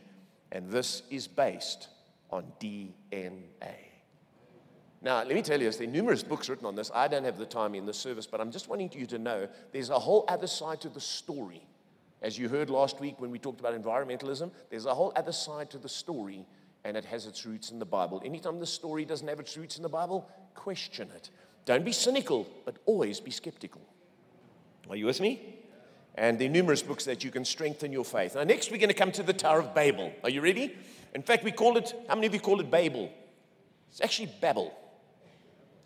and 0.52 0.70
this 0.72 1.04
is 1.10 1.28
based 1.28 1.90
on 2.32 2.46
DNA. 2.60 3.76
Now, 5.02 5.18
let 5.18 5.34
me 5.34 5.42
tell 5.42 5.60
you, 5.60 5.70
there 5.70 5.88
are 5.88 5.92
numerous 5.92 6.24
books 6.24 6.48
written 6.48 6.66
on 6.66 6.76
this. 6.76 6.92
I 6.94 7.08
don't 7.08 7.26
have 7.26 7.38
the 7.38 7.46
time 7.46 7.76
in 7.76 7.86
the 7.86 7.94
service, 7.94 8.26
but 8.26 8.40
I'm 8.40 8.52
just 8.52 8.70
wanting 8.70 8.92
you 8.94 9.06
to 9.08 9.18
know 9.18 9.48
there's 9.74 9.90
a 9.90 10.00
whole 10.00 10.26
other 10.28 10.48
side 10.48 10.80
to 10.82 10.90
the 10.90 11.02
story 11.02 11.64
as 12.22 12.38
you 12.38 12.50
heard 12.50 12.70
last 12.70 13.00
week 13.00 13.20
when 13.20 13.32
we 13.32 13.40
talked 13.40 13.60
about 13.60 13.80
environmentalism, 13.80 14.52
there's 14.70 14.86
a 14.86 14.94
whole 14.94 15.12
other 15.16 15.32
side 15.32 15.70
to 15.72 15.78
the 15.78 15.90
story, 15.90 16.46
and 16.84 16.96
it 16.96 17.06
has 17.06 17.26
its 17.26 17.46
roots 17.46 17.72
in 17.72 17.80
the 17.80 17.86
Bible. 17.86 18.22
Anytime 18.24 18.60
the 18.60 18.66
story 18.66 19.06
doesn't 19.06 19.28
have 19.28 19.40
its 19.40 19.58
roots 19.58 19.78
in 19.78 19.84
the 19.84 19.90
Bible, 19.90 20.30
question 20.54 21.10
it. 21.16 21.30
Don't 21.66 21.86
be 21.86 21.92
cynical, 21.92 22.48
but 22.66 22.78
always 22.86 23.20
be 23.20 23.32
skeptical. 23.32 23.82
Are 24.90 24.96
you 24.96 25.06
with 25.06 25.20
me? 25.22 25.58
And 26.16 26.38
there 26.38 26.48
are 26.48 26.52
numerous 26.52 26.82
books 26.82 27.06
that 27.06 27.24
you 27.24 27.32
can 27.32 27.46
strengthen 27.46 27.94
your 27.94 28.04
faith. 28.04 28.36
Now, 28.36 28.44
next, 28.44 28.70
we're 28.70 28.78
going 28.78 28.90
to 28.90 28.96
come 28.96 29.12
to 29.14 29.24
the 29.24 29.34
Tower 29.34 29.60
of 29.60 29.74
Babel. 29.74 30.12
Are 30.24 30.30
you 30.30 30.42
ready? 30.42 30.76
In 31.16 31.22
fact, 31.22 31.44
we 31.44 31.52
call 31.52 31.78
it, 31.78 31.94
how 32.08 32.16
many 32.16 32.28
of 32.28 32.34
you 32.34 32.40
call 32.40 32.60
it 32.60 32.70
Babel? 32.70 33.12
It's 33.90 34.02
actually 34.02 34.32
Babel. 34.42 34.74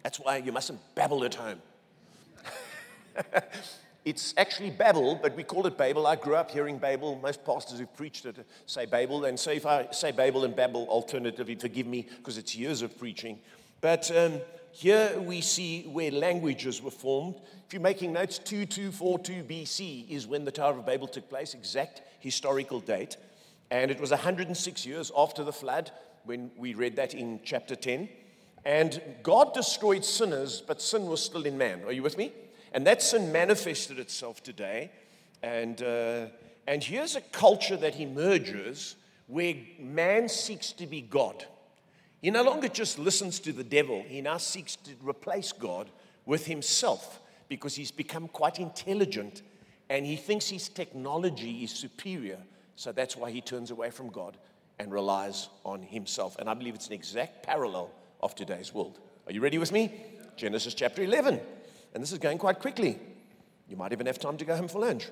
That's 0.03 0.19
why 0.19 0.37
you 0.37 0.51
mustn't 0.51 0.79
babble 0.95 1.23
at 1.23 1.35
home. 1.35 1.61
It's 4.05 4.35
actually 4.37 4.69
Babel, 4.69 5.19
but 5.19 5.35
we 5.35 5.43
call 5.43 5.65
it 5.65 5.79
Babel. 5.79 6.05
I 6.05 6.15
grew 6.15 6.35
up 6.35 6.51
hearing 6.51 6.77
Babel. 6.77 7.19
Most 7.23 7.43
pastors 7.43 7.79
who 7.79 7.87
preached 7.87 8.27
it 8.27 8.37
say 8.67 8.85
Babel. 8.85 9.25
And 9.25 9.39
so 9.39 9.49
if 9.49 9.65
I 9.65 9.87
say 9.89 10.11
Babel 10.11 10.45
and 10.45 10.55
Babel 10.55 10.87
alternatively, 10.89 11.55
forgive 11.55 11.87
me 11.87 12.07
because 12.17 12.37
it's 12.37 12.55
years 12.55 12.83
of 12.83 12.95
preaching. 12.99 13.39
But 13.81 14.15
um, 14.15 14.41
here 14.71 15.19
we 15.19 15.41
see 15.41 15.83
where 15.83 16.11
languages 16.11 16.83
were 16.83 16.91
formed. 16.91 17.41
If 17.65 17.73
you're 17.73 17.81
making 17.81 18.13
notes, 18.13 18.37
2242 18.37 19.43
BC 19.43 20.07
is 20.07 20.27
when 20.27 20.45
the 20.45 20.51
Tower 20.51 20.77
of 20.77 20.85
Babel 20.85 21.07
took 21.07 21.27
place, 21.27 21.55
exact 21.55 22.03
historical 22.19 22.81
date. 22.81 23.17
And 23.71 23.89
it 23.89 23.99
was 23.99 24.11
106 24.11 24.85
years 24.85 25.11
after 25.17 25.43
the 25.43 25.51
flood 25.51 25.89
when 26.25 26.51
we 26.57 26.75
read 26.75 26.95
that 26.97 27.15
in 27.15 27.39
chapter 27.43 27.75
10. 27.75 28.07
And 28.65 29.01
God 29.23 29.55
destroyed 29.55 30.05
sinners, 30.05 30.61
but 30.61 30.79
sin 30.79 31.07
was 31.07 31.23
still 31.23 31.47
in 31.47 31.57
man. 31.57 31.83
Are 31.85 31.91
you 31.91 32.03
with 32.03 32.19
me? 32.19 32.33
And 32.75 32.85
that 32.85 33.01
sin 33.01 33.31
manifested 33.31 33.97
itself 33.99 34.43
today 34.43 34.91
And, 35.41 35.81
uh, 35.81 36.27
and 36.67 36.83
here's 36.83 37.15
a 37.15 37.21
culture 37.21 37.77
that 37.77 37.99
emerges 37.99 38.95
where 39.27 39.55
man 39.79 40.27
seeks 40.27 40.71
to 40.73 40.87
be 40.87 41.01
God. 41.01 41.45
He 42.21 42.31
no 42.31 42.43
longer 42.43 42.67
just 42.67 42.97
listens 42.97 43.39
to 43.41 43.53
the 43.53 43.63
devil, 43.63 44.03
he 44.07 44.21
now 44.21 44.37
seeks 44.37 44.75
to 44.77 44.91
replace 45.01 45.51
God 45.51 45.89
with 46.25 46.47
himself 46.47 47.21
because 47.47 47.75
he's 47.75 47.91
become 47.91 48.27
quite 48.27 48.59
intelligent 48.59 49.43
and 49.89 50.05
he 50.05 50.15
thinks 50.15 50.49
his 50.49 50.67
technology 50.67 51.63
is 51.63 51.71
superior. 51.71 52.39
So 52.75 52.91
that's 52.91 53.15
why 53.15 53.29
he 53.29 53.41
turns 53.41 53.69
away 53.69 53.91
from 53.91 54.09
God 54.09 54.37
and 54.79 54.91
relies 54.91 55.49
on 55.63 55.83
himself. 55.83 56.35
And 56.39 56.49
I 56.49 56.55
believe 56.55 56.73
it's 56.73 56.87
an 56.87 56.93
exact 56.93 57.43
parallel 57.43 57.91
of 58.21 58.33
today's 58.33 58.73
world. 58.73 58.99
Are 59.27 59.31
you 59.31 59.41
ready 59.41 59.59
with 59.59 59.71
me? 59.71 59.93
Genesis 60.35 60.73
chapter 60.73 61.03
11. 61.03 61.39
And 61.95 62.03
this 62.03 62.11
is 62.11 62.19
going 62.19 62.37
quite 62.37 62.59
quickly. 62.59 62.99
You 63.69 63.77
might 63.77 63.93
even 63.93 64.05
have 64.05 64.19
time 64.19 64.35
to 64.37 64.45
go 64.45 64.55
home 64.55 64.67
for 64.67 64.79
lunch. 64.79 65.07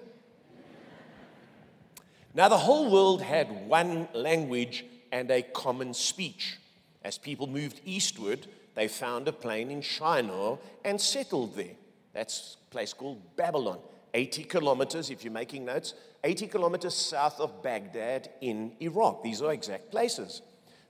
Now, 2.36 2.50
the 2.50 2.58
whole 2.58 2.92
world 2.92 3.22
had 3.22 3.68
one 3.68 4.10
language 4.14 4.84
and 5.10 5.32
a 5.32 5.44
common 5.44 5.94
speech. 5.94 6.58
As 7.02 7.18
people 7.18 7.48
moved 7.48 7.80
eastward, 7.86 8.48
they 8.76 8.90
found 8.90 9.30
a 9.30 9.32
plain 9.32 9.72
in 9.72 9.82
Shinar 9.82 10.60
and 10.84 11.00
settled 11.00 11.56
there. 11.56 11.76
That's 12.12 12.58
a 12.68 12.72
place 12.72 12.92
called 12.92 13.22
Babylon. 13.38 13.80
80 14.14 14.44
kilometers, 14.44 15.10
if 15.10 15.24
you're 15.24 15.32
making 15.32 15.64
notes, 15.64 15.94
80 16.24 16.48
kilometers 16.48 16.94
south 16.94 17.40
of 17.40 17.64
Baghdad 17.64 18.30
in 18.42 18.74
Iraq. 18.82 19.24
These 19.24 19.42
are 19.42 19.54
exact 19.54 19.90
places. 19.90 20.42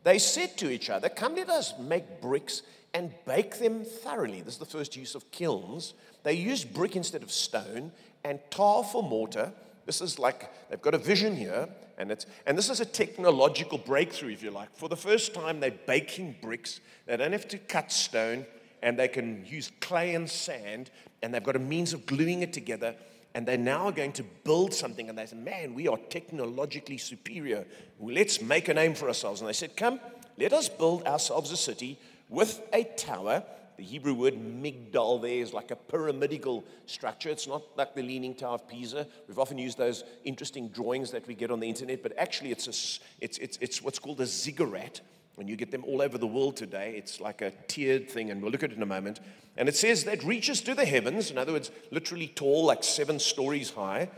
They 0.04 0.18
said 0.18 0.58
to 0.58 0.72
each 0.72 0.90
other, 0.90 1.08
Come, 1.08 1.36
let 1.36 1.50
us 1.50 1.74
make 1.80 2.20
bricks 2.20 2.64
and 2.94 3.12
bake 3.26 3.58
them 3.58 3.84
thoroughly. 3.84 4.42
This 4.42 4.54
is 4.54 4.60
the 4.60 4.66
first 4.66 4.96
use 4.96 5.16
of 5.16 5.32
kilns. 5.32 5.94
They 6.24 6.34
used 6.34 6.74
brick 6.74 6.96
instead 6.96 7.24
of 7.24 7.32
stone 7.32 7.92
and 8.24 8.40
tar 8.50 8.84
for 8.84 9.04
mortar. 9.04 9.52
This 9.86 10.00
is 10.02 10.20
like 10.20 10.50
they've 10.70 10.82
got 10.82 10.94
a 10.94 11.00
vision 11.00 11.36
here, 11.36 11.68
and, 11.98 12.12
it's, 12.12 12.26
and 12.46 12.58
this 12.58 12.70
is 12.70 12.80
a 12.80 12.86
technological 12.86 13.78
breakthrough, 13.78 14.32
if 14.32 14.44
you 14.44 14.52
like. 14.52 14.76
For 14.76 14.88
the 14.88 14.96
first 14.96 15.34
time, 15.34 15.60
they're 15.60 15.72
baking 15.72 16.36
bricks. 16.42 16.80
They 17.06 17.18
don't 17.18 17.32
have 17.32 17.48
to 17.50 17.58
cut 17.58 17.92
stone, 17.92 18.46
and 18.82 18.98
they 18.98 19.08
can 19.08 19.46
use 19.46 19.72
clay 19.82 20.16
and 20.16 20.30
sand, 20.30 20.90
and 21.22 21.34
they've 21.34 21.44
got 21.44 21.56
a 21.56 21.60
means 21.60 21.94
of 21.94 22.06
gluing 22.06 22.42
it 22.42 22.54
together. 22.54 22.96
And 23.36 23.48
they're 23.48 23.58
now 23.58 23.90
going 23.90 24.12
to 24.14 24.24
build 24.44 24.74
something, 24.76 25.10
and 25.10 25.18
they 25.18 25.26
said, 25.26 25.44
Man, 25.44 25.74
we 25.74 25.88
are 25.88 25.98
technologically 26.10 27.00
superior. 27.00 27.66
Let's 28.00 28.42
make 28.42 28.68
a 28.68 28.76
name 28.76 28.94
for 28.94 29.08
ourselves. 29.08 29.42
And 29.42 29.50
they 29.50 29.54
said, 29.54 29.76
Come, 29.76 30.00
let 30.38 30.54
us 30.54 30.70
build 30.70 31.04
ourselves 31.06 31.52
a 31.52 31.58
city 31.58 31.98
with 32.34 32.62
a 32.74 32.84
tower. 32.84 33.44
The 33.78 33.84
Hebrew 33.84 34.14
word 34.14 34.34
migdal 34.36 35.22
there 35.22 35.40
is 35.40 35.54
like 35.54 35.72
a 35.72 35.76
pyramidal 35.76 36.64
structure. 36.86 37.30
It's 37.30 37.48
not 37.48 37.64
like 37.78 37.96
the 37.96 38.02
Leaning 38.02 38.36
Tower 38.36 38.56
of 38.56 38.68
Pisa. 38.68 39.08
We've 39.28 39.40
often 39.40 39.58
used 39.58 39.78
those 39.78 40.04
interesting 40.26 40.68
drawings 40.70 41.12
that 41.12 41.28
we 41.28 41.36
get 41.36 41.52
on 41.52 41.60
the 41.60 41.68
internet, 41.68 42.04
but 42.04 42.18
actually 42.18 42.52
it's, 42.52 42.68
a, 42.68 43.24
it's, 43.24 43.38
it's, 43.38 43.58
it's 43.62 43.82
what's 43.82 44.00
called 44.00 44.20
a 44.22 44.26
ziggurat. 44.26 45.02
And 45.40 45.50
you 45.50 45.56
get 45.56 45.72
them 45.72 45.84
all 45.86 46.02
over 46.02 46.20
the 46.20 46.28
world 46.28 46.56
today. 46.58 46.94
It's 46.96 47.20
like 47.20 47.42
a 47.42 47.52
tiered 47.68 48.10
thing, 48.10 48.30
and 48.30 48.42
we'll 48.42 48.52
look 48.52 48.62
at 48.62 48.72
it 48.72 48.78
in 48.78 48.84
a 48.84 48.88
moment. 48.88 49.20
And 49.58 49.68
it 49.68 49.76
says 49.76 50.04
that 50.04 50.24
reaches 50.24 50.62
to 50.62 50.76
the 50.76 50.86
heavens, 50.86 51.32
in 51.32 51.40
other 51.40 51.54
words, 51.54 51.72
literally 51.90 52.28
tall, 52.28 52.66
like 52.66 52.84
seven 52.84 53.18
stories 53.20 53.72
high, 53.72 54.10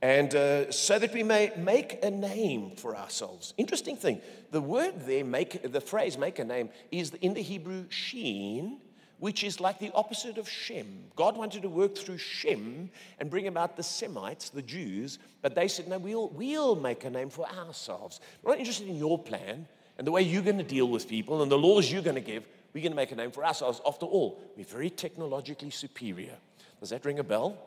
and 0.00 0.34
uh, 0.34 0.70
so 0.70 0.98
that 0.98 1.12
we 1.12 1.22
may 1.22 1.52
make 1.56 2.04
a 2.04 2.10
name 2.10 2.72
for 2.76 2.96
ourselves. 2.96 3.54
Interesting 3.56 3.96
thing. 3.96 4.20
The 4.50 4.60
word 4.60 4.94
there, 5.06 5.24
make, 5.24 5.72
the 5.72 5.80
phrase 5.80 6.16
make 6.16 6.38
a 6.38 6.44
name, 6.44 6.70
is 6.92 7.12
in 7.20 7.34
the 7.34 7.42
Hebrew 7.42 7.84
sheen, 7.88 8.80
which 9.18 9.42
is 9.42 9.60
like 9.60 9.80
the 9.80 9.92
opposite 9.94 10.38
of 10.38 10.48
Shem. 10.48 10.86
God 11.16 11.36
wanted 11.36 11.62
to 11.62 11.68
work 11.68 11.96
through 11.96 12.18
Shem 12.18 12.90
and 13.18 13.28
bring 13.28 13.48
about 13.48 13.76
the 13.76 13.82
Semites, 13.82 14.50
the 14.50 14.62
Jews, 14.62 15.18
but 15.42 15.56
they 15.56 15.66
said, 15.66 15.88
no, 15.88 15.98
we'll, 15.98 16.28
we'll 16.28 16.76
make 16.76 17.04
a 17.04 17.10
name 17.10 17.30
for 17.30 17.48
ourselves. 17.48 18.20
We're 18.42 18.52
not 18.52 18.60
interested 18.60 18.88
in 18.88 18.96
your 18.96 19.18
plan 19.18 19.66
and 19.98 20.06
the 20.06 20.12
way 20.12 20.22
you're 20.22 20.42
going 20.42 20.58
to 20.58 20.64
deal 20.64 20.88
with 20.88 21.08
people 21.08 21.42
and 21.42 21.50
the 21.50 21.58
laws 21.58 21.90
you're 21.90 22.02
going 22.02 22.14
to 22.14 22.20
give. 22.20 22.46
We're 22.72 22.82
going 22.82 22.92
to 22.92 22.96
make 22.96 23.10
a 23.10 23.16
name 23.16 23.32
for 23.32 23.44
ourselves. 23.44 23.80
After 23.84 24.06
all, 24.06 24.40
we're 24.56 24.64
very 24.64 24.90
technologically 24.90 25.70
superior. 25.70 26.36
Does 26.78 26.90
that 26.90 27.04
ring 27.04 27.18
a 27.18 27.24
bell? 27.24 27.58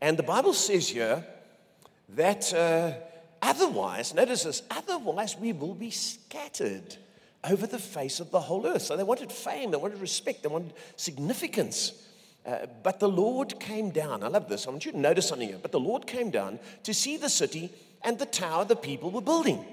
And 0.00 0.16
the 0.16 0.22
Bible 0.22 0.52
says 0.52 0.88
here 0.88 1.24
that 2.10 2.52
uh, 2.52 2.92
otherwise, 3.40 4.14
notice 4.14 4.44
this, 4.44 4.62
otherwise 4.70 5.36
we 5.38 5.52
will 5.52 5.74
be 5.74 5.90
scattered 5.90 6.96
over 7.48 7.66
the 7.66 7.78
face 7.78 8.20
of 8.20 8.30
the 8.30 8.40
whole 8.40 8.66
earth. 8.66 8.82
So 8.82 8.96
they 8.96 9.02
wanted 9.02 9.30
fame, 9.30 9.70
they 9.70 9.76
wanted 9.76 10.00
respect, 10.00 10.42
they 10.42 10.48
wanted 10.48 10.72
significance. 10.96 11.92
Uh, 12.44 12.66
but 12.82 13.00
the 13.00 13.08
Lord 13.08 13.58
came 13.58 13.90
down. 13.90 14.22
I 14.22 14.28
love 14.28 14.48
this. 14.48 14.66
I 14.66 14.70
want 14.70 14.84
you 14.84 14.92
to 14.92 14.98
notice 14.98 15.28
something 15.28 15.48
here. 15.48 15.58
But 15.60 15.72
the 15.72 15.80
Lord 15.80 16.06
came 16.06 16.30
down 16.30 16.58
to 16.82 16.92
see 16.92 17.16
the 17.16 17.30
city 17.30 17.72
and 18.02 18.18
the 18.18 18.26
tower 18.26 18.64
the 18.64 18.76
people 18.76 19.10
were 19.10 19.22
building. 19.22 19.64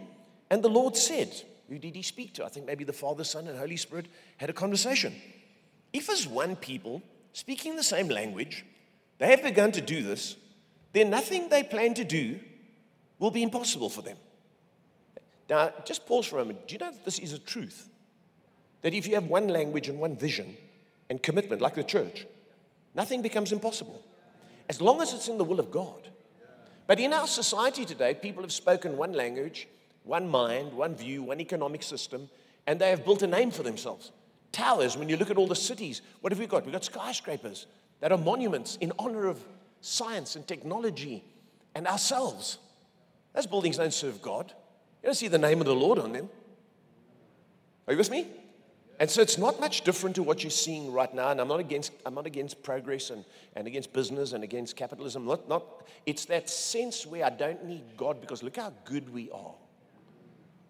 And 0.49 0.63
the 0.63 0.69
Lord 0.69 0.95
said, 0.95 1.33
Who 1.67 1.77
did 1.77 1.95
he 1.95 2.01
speak 2.01 2.33
to? 2.35 2.45
I 2.45 2.49
think 2.49 2.65
maybe 2.65 2.85
the 2.85 2.93
Father, 2.93 3.25
Son, 3.25 3.47
and 3.47 3.57
Holy 3.57 3.77
Spirit 3.77 4.07
had 4.37 4.49
a 4.49 4.53
conversation. 4.53 5.13
If, 5.91 6.09
as 6.09 6.25
one 6.25 6.55
people, 6.55 7.01
speaking 7.33 7.75
the 7.75 7.83
same 7.83 8.07
language, 8.07 8.65
they 9.21 9.29
have 9.29 9.43
begun 9.43 9.71
to 9.73 9.81
do 9.81 10.01
this, 10.01 10.35
then 10.93 11.11
nothing 11.11 11.47
they 11.47 11.61
plan 11.61 11.93
to 11.93 12.03
do 12.03 12.39
will 13.19 13.29
be 13.29 13.43
impossible 13.43 13.87
for 13.87 14.01
them. 14.01 14.17
Now, 15.47 15.71
just 15.85 16.07
pause 16.07 16.25
for 16.25 16.37
a 16.37 16.39
moment. 16.39 16.67
Do 16.67 16.73
you 16.73 16.79
know 16.79 16.89
that 16.89 17.05
this 17.05 17.19
is 17.19 17.31
a 17.31 17.37
truth? 17.37 17.87
That 18.81 18.95
if 18.95 19.05
you 19.05 19.13
have 19.13 19.25
one 19.25 19.47
language 19.47 19.87
and 19.89 19.99
one 19.99 20.15
vision 20.17 20.57
and 21.07 21.21
commitment, 21.21 21.61
like 21.61 21.75
the 21.75 21.83
church, 21.83 22.25
nothing 22.95 23.21
becomes 23.21 23.51
impossible. 23.51 24.01
As 24.67 24.81
long 24.81 25.03
as 25.03 25.13
it's 25.13 25.27
in 25.27 25.37
the 25.37 25.43
will 25.43 25.59
of 25.59 25.69
God. 25.69 26.09
But 26.87 26.99
in 26.99 27.13
our 27.13 27.27
society 27.27 27.85
today, 27.85 28.15
people 28.15 28.41
have 28.41 28.51
spoken 28.51 28.97
one 28.97 29.13
language, 29.13 29.67
one 30.03 30.27
mind, 30.27 30.73
one 30.73 30.95
view, 30.95 31.21
one 31.21 31.39
economic 31.39 31.83
system, 31.83 32.27
and 32.65 32.81
they 32.81 32.89
have 32.89 33.05
built 33.05 33.21
a 33.21 33.27
name 33.27 33.51
for 33.51 33.61
themselves. 33.61 34.11
Towers, 34.51 34.97
when 34.97 35.09
you 35.09 35.17
look 35.17 35.29
at 35.29 35.37
all 35.37 35.47
the 35.47 35.55
cities, 35.55 36.01
what 36.21 36.33
have 36.33 36.39
we 36.39 36.47
got? 36.47 36.65
We've 36.65 36.73
got 36.73 36.85
skyscrapers 36.85 37.67
that 38.01 38.11
are 38.11 38.17
monuments 38.17 38.77
in 38.81 38.91
honor 38.99 39.27
of 39.27 39.43
science 39.79 40.35
and 40.35 40.47
technology 40.47 41.23
and 41.73 41.87
ourselves. 41.87 42.57
Those 43.33 43.47
buildings 43.47 43.77
don't 43.77 43.93
serve 43.93 44.21
God. 44.21 44.53
You 45.01 45.07
don't 45.07 45.15
see 45.15 45.29
the 45.29 45.37
name 45.37 45.61
of 45.61 45.65
the 45.65 45.75
Lord 45.75 45.97
on 45.97 46.11
them. 46.11 46.29
Are 47.87 47.93
you 47.93 47.97
with 47.97 48.11
me? 48.11 48.27
And 48.99 49.09
so 49.09 49.21
it's 49.21 49.37
not 49.37 49.59
much 49.59 49.81
different 49.81 50.15
to 50.17 50.23
what 50.23 50.43
you're 50.43 50.51
seeing 50.51 50.91
right 50.91 51.11
now. 51.11 51.29
And 51.29 51.41
I'm 51.41 51.47
not 51.47 51.59
against, 51.59 51.91
I'm 52.05 52.13
not 52.13 52.27
against 52.27 52.61
progress 52.61 53.09
and, 53.09 53.25
and 53.55 53.65
against 53.65 53.93
business 53.93 54.33
and 54.33 54.43
against 54.43 54.75
capitalism. 54.75 55.25
Not, 55.25 55.49
not, 55.49 55.87
it's 56.05 56.25
that 56.25 56.49
sense 56.49 57.07
where 57.07 57.25
I 57.25 57.31
don't 57.31 57.65
need 57.65 57.83
God 57.97 58.21
because 58.21 58.43
look 58.43 58.57
how 58.57 58.71
good 58.85 59.11
we 59.11 59.31
are. 59.31 59.55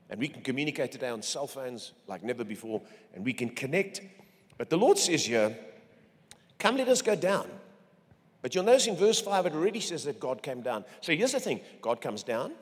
And 0.09 0.19
we 0.19 0.29
can 0.29 0.43
communicate 0.43 0.91
today 0.91 1.09
on 1.09 1.21
cell 1.21 1.47
phones 1.47 1.93
like 2.07 2.23
never 2.23 2.43
before, 2.43 2.81
and 3.13 3.25
we 3.25 3.33
can 3.33 3.49
connect. 3.49 4.01
But 4.57 4.69
the 4.69 4.77
Lord 4.77 4.97
says 4.97 5.25
here, 5.25 5.57
Come, 6.61 6.77
let 6.77 6.89
us 6.89 7.01
go 7.01 7.15
down. 7.15 7.49
But 8.43 8.53
you'll 8.53 8.63
notice 8.63 8.85
in 8.85 8.95
verse 8.95 9.19
5, 9.19 9.47
it 9.47 9.53
already 9.53 9.79
says 9.79 10.03
that 10.03 10.19
God 10.19 10.43
came 10.43 10.61
down. 10.61 10.85
So 11.01 11.11
here's 11.11 11.31
the 11.31 11.39
thing 11.39 11.59
God 11.81 12.01
comes 12.01 12.21
down, 12.21 12.53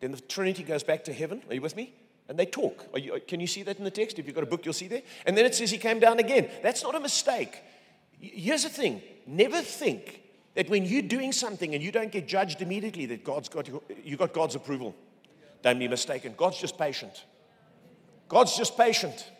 then 0.00 0.12
the 0.12 0.20
Trinity 0.20 0.62
goes 0.62 0.82
back 0.82 1.02
to 1.04 1.14
heaven. 1.14 1.40
Are 1.48 1.54
you 1.54 1.62
with 1.62 1.76
me? 1.76 1.94
And 2.28 2.38
they 2.38 2.44
talk. 2.44 2.84
You, 2.94 3.18
can 3.26 3.40
you 3.40 3.46
see 3.46 3.62
that 3.62 3.78
in 3.78 3.84
the 3.84 3.90
text? 3.90 4.18
If 4.18 4.26
you've 4.26 4.34
got 4.34 4.44
a 4.44 4.46
book, 4.48 4.66
you'll 4.66 4.74
see 4.74 4.86
there. 4.86 5.00
And 5.24 5.34
then 5.34 5.46
it 5.46 5.54
says 5.54 5.70
he 5.70 5.78
came 5.78 5.98
down 5.98 6.18
again. 6.18 6.50
That's 6.62 6.82
not 6.82 6.94
a 6.94 7.00
mistake. 7.00 7.62
Here's 8.20 8.64
the 8.64 8.68
thing 8.68 9.00
never 9.26 9.62
think 9.62 10.20
that 10.54 10.68
when 10.68 10.84
you're 10.84 11.00
doing 11.00 11.32
something 11.32 11.74
and 11.74 11.82
you 11.82 11.90
don't 11.90 12.12
get 12.12 12.28
judged 12.28 12.60
immediately, 12.60 13.06
that 13.06 13.24
God's 13.24 13.48
got, 13.48 13.66
you 14.04 14.18
got 14.18 14.34
God's 14.34 14.56
approval. 14.56 14.94
Don't 15.62 15.78
be 15.78 15.88
mistaken. 15.88 16.34
God's 16.36 16.60
just 16.60 16.76
patient. 16.76 17.24
God's 18.28 18.58
just 18.58 18.76
patient. 18.76 19.30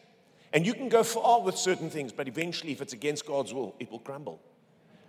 And 0.53 0.67
you 0.67 0.75
can 0.75 0.89
go 0.89 1.03
far 1.03 1.41
with 1.41 1.57
certain 1.57 1.91
things, 1.91 2.13
but 2.13 2.29
eventually, 2.29 2.73
if 2.73 2.81
it's 2.81 2.93
against 2.93 3.27
God's 3.27 3.53
will, 3.53 3.75
it 3.79 3.91
will 3.91 3.99
crumble. 3.99 4.41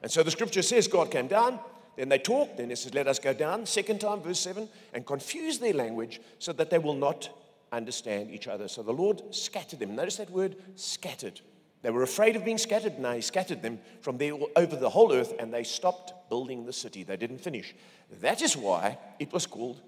And 0.02 0.12
so 0.12 0.24
the 0.24 0.32
scripture 0.32 0.62
says 0.62 0.88
God 0.88 1.12
came 1.12 1.28
down, 1.28 1.60
then 1.96 2.10
they 2.10 2.20
talked, 2.20 2.58
then 2.58 2.72
it 2.72 2.78
says, 2.78 2.94
Let 2.94 3.08
us 3.08 3.20
go 3.20 3.34
down, 3.34 3.66
second 3.66 4.02
time, 4.02 4.22
verse 4.22 4.40
7, 4.40 4.70
and 4.94 5.06
confuse 5.06 5.60
their 5.60 5.74
language 5.74 6.22
so 6.40 6.54
that 6.54 6.70
they 6.70 6.78
will 6.78 6.94
not 6.94 7.30
understand 7.72 8.32
each 8.32 8.48
other. 8.48 8.68
So 8.68 8.84
the 8.84 8.94
Lord 8.94 9.22
scattered 9.34 9.80
them. 9.80 9.96
Notice 9.96 10.18
that 10.18 10.30
word 10.30 10.56
scattered. 10.76 11.42
They 11.82 11.90
were 11.90 12.04
afraid 12.04 12.36
of 12.36 12.46
being 12.46 12.58
scattered. 12.58 13.00
Now 13.00 13.14
he 13.14 13.22
scattered 13.22 13.62
them 13.62 13.80
from 14.02 14.18
there 14.18 14.34
over 14.56 14.76
the 14.76 14.90
whole 14.90 15.14
earth, 15.14 15.34
and 15.40 15.54
they 15.54 15.64
stopped 15.64 16.30
building 16.30 16.66
the 16.66 16.74
city. 16.74 17.04
They 17.04 17.18
didn't 17.18 17.40
finish. 17.40 17.74
That 18.22 18.42
is 18.42 18.56
why 18.56 18.98
it 19.20 19.32
was 19.32 19.46
called 19.46 19.82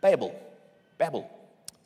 Babel. 0.00 0.34
Babel. 0.98 1.30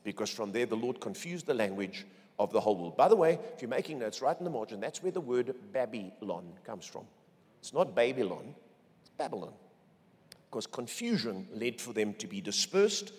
Because 0.03 0.31
from 0.31 0.53
there 0.53 0.67
the 0.67 0.77
Lord 0.77 1.01
confused 1.01 1.47
the 1.47 1.55
language 1.55 2.05
of 2.39 2.53
the 2.53 2.61
whole 2.61 2.77
world. 2.77 2.97
By 2.97 3.09
the 3.09 3.17
way, 3.17 3.39
if 3.55 3.63
you're 3.63 3.69
making 3.69 3.99
notes, 3.99 4.21
right 4.21 4.37
in 4.37 4.45
the 4.45 4.51
margin, 4.51 4.81
that's 4.81 5.03
where 5.03 5.13
the 5.13 5.21
word 5.21 5.55
Babylon 5.73 6.45
comes 6.65 6.85
from. 6.85 7.05
It's 7.61 7.73
not 7.73 7.95
Babylon, 7.95 8.55
it's 9.01 9.11
Babylon. 9.11 9.53
Because 10.51 10.67
confusion 10.67 11.49
led 11.53 11.81
for 11.81 11.93
them 11.93 12.15
to 12.15 12.27
be 12.27 12.41
dispersed, 12.41 13.13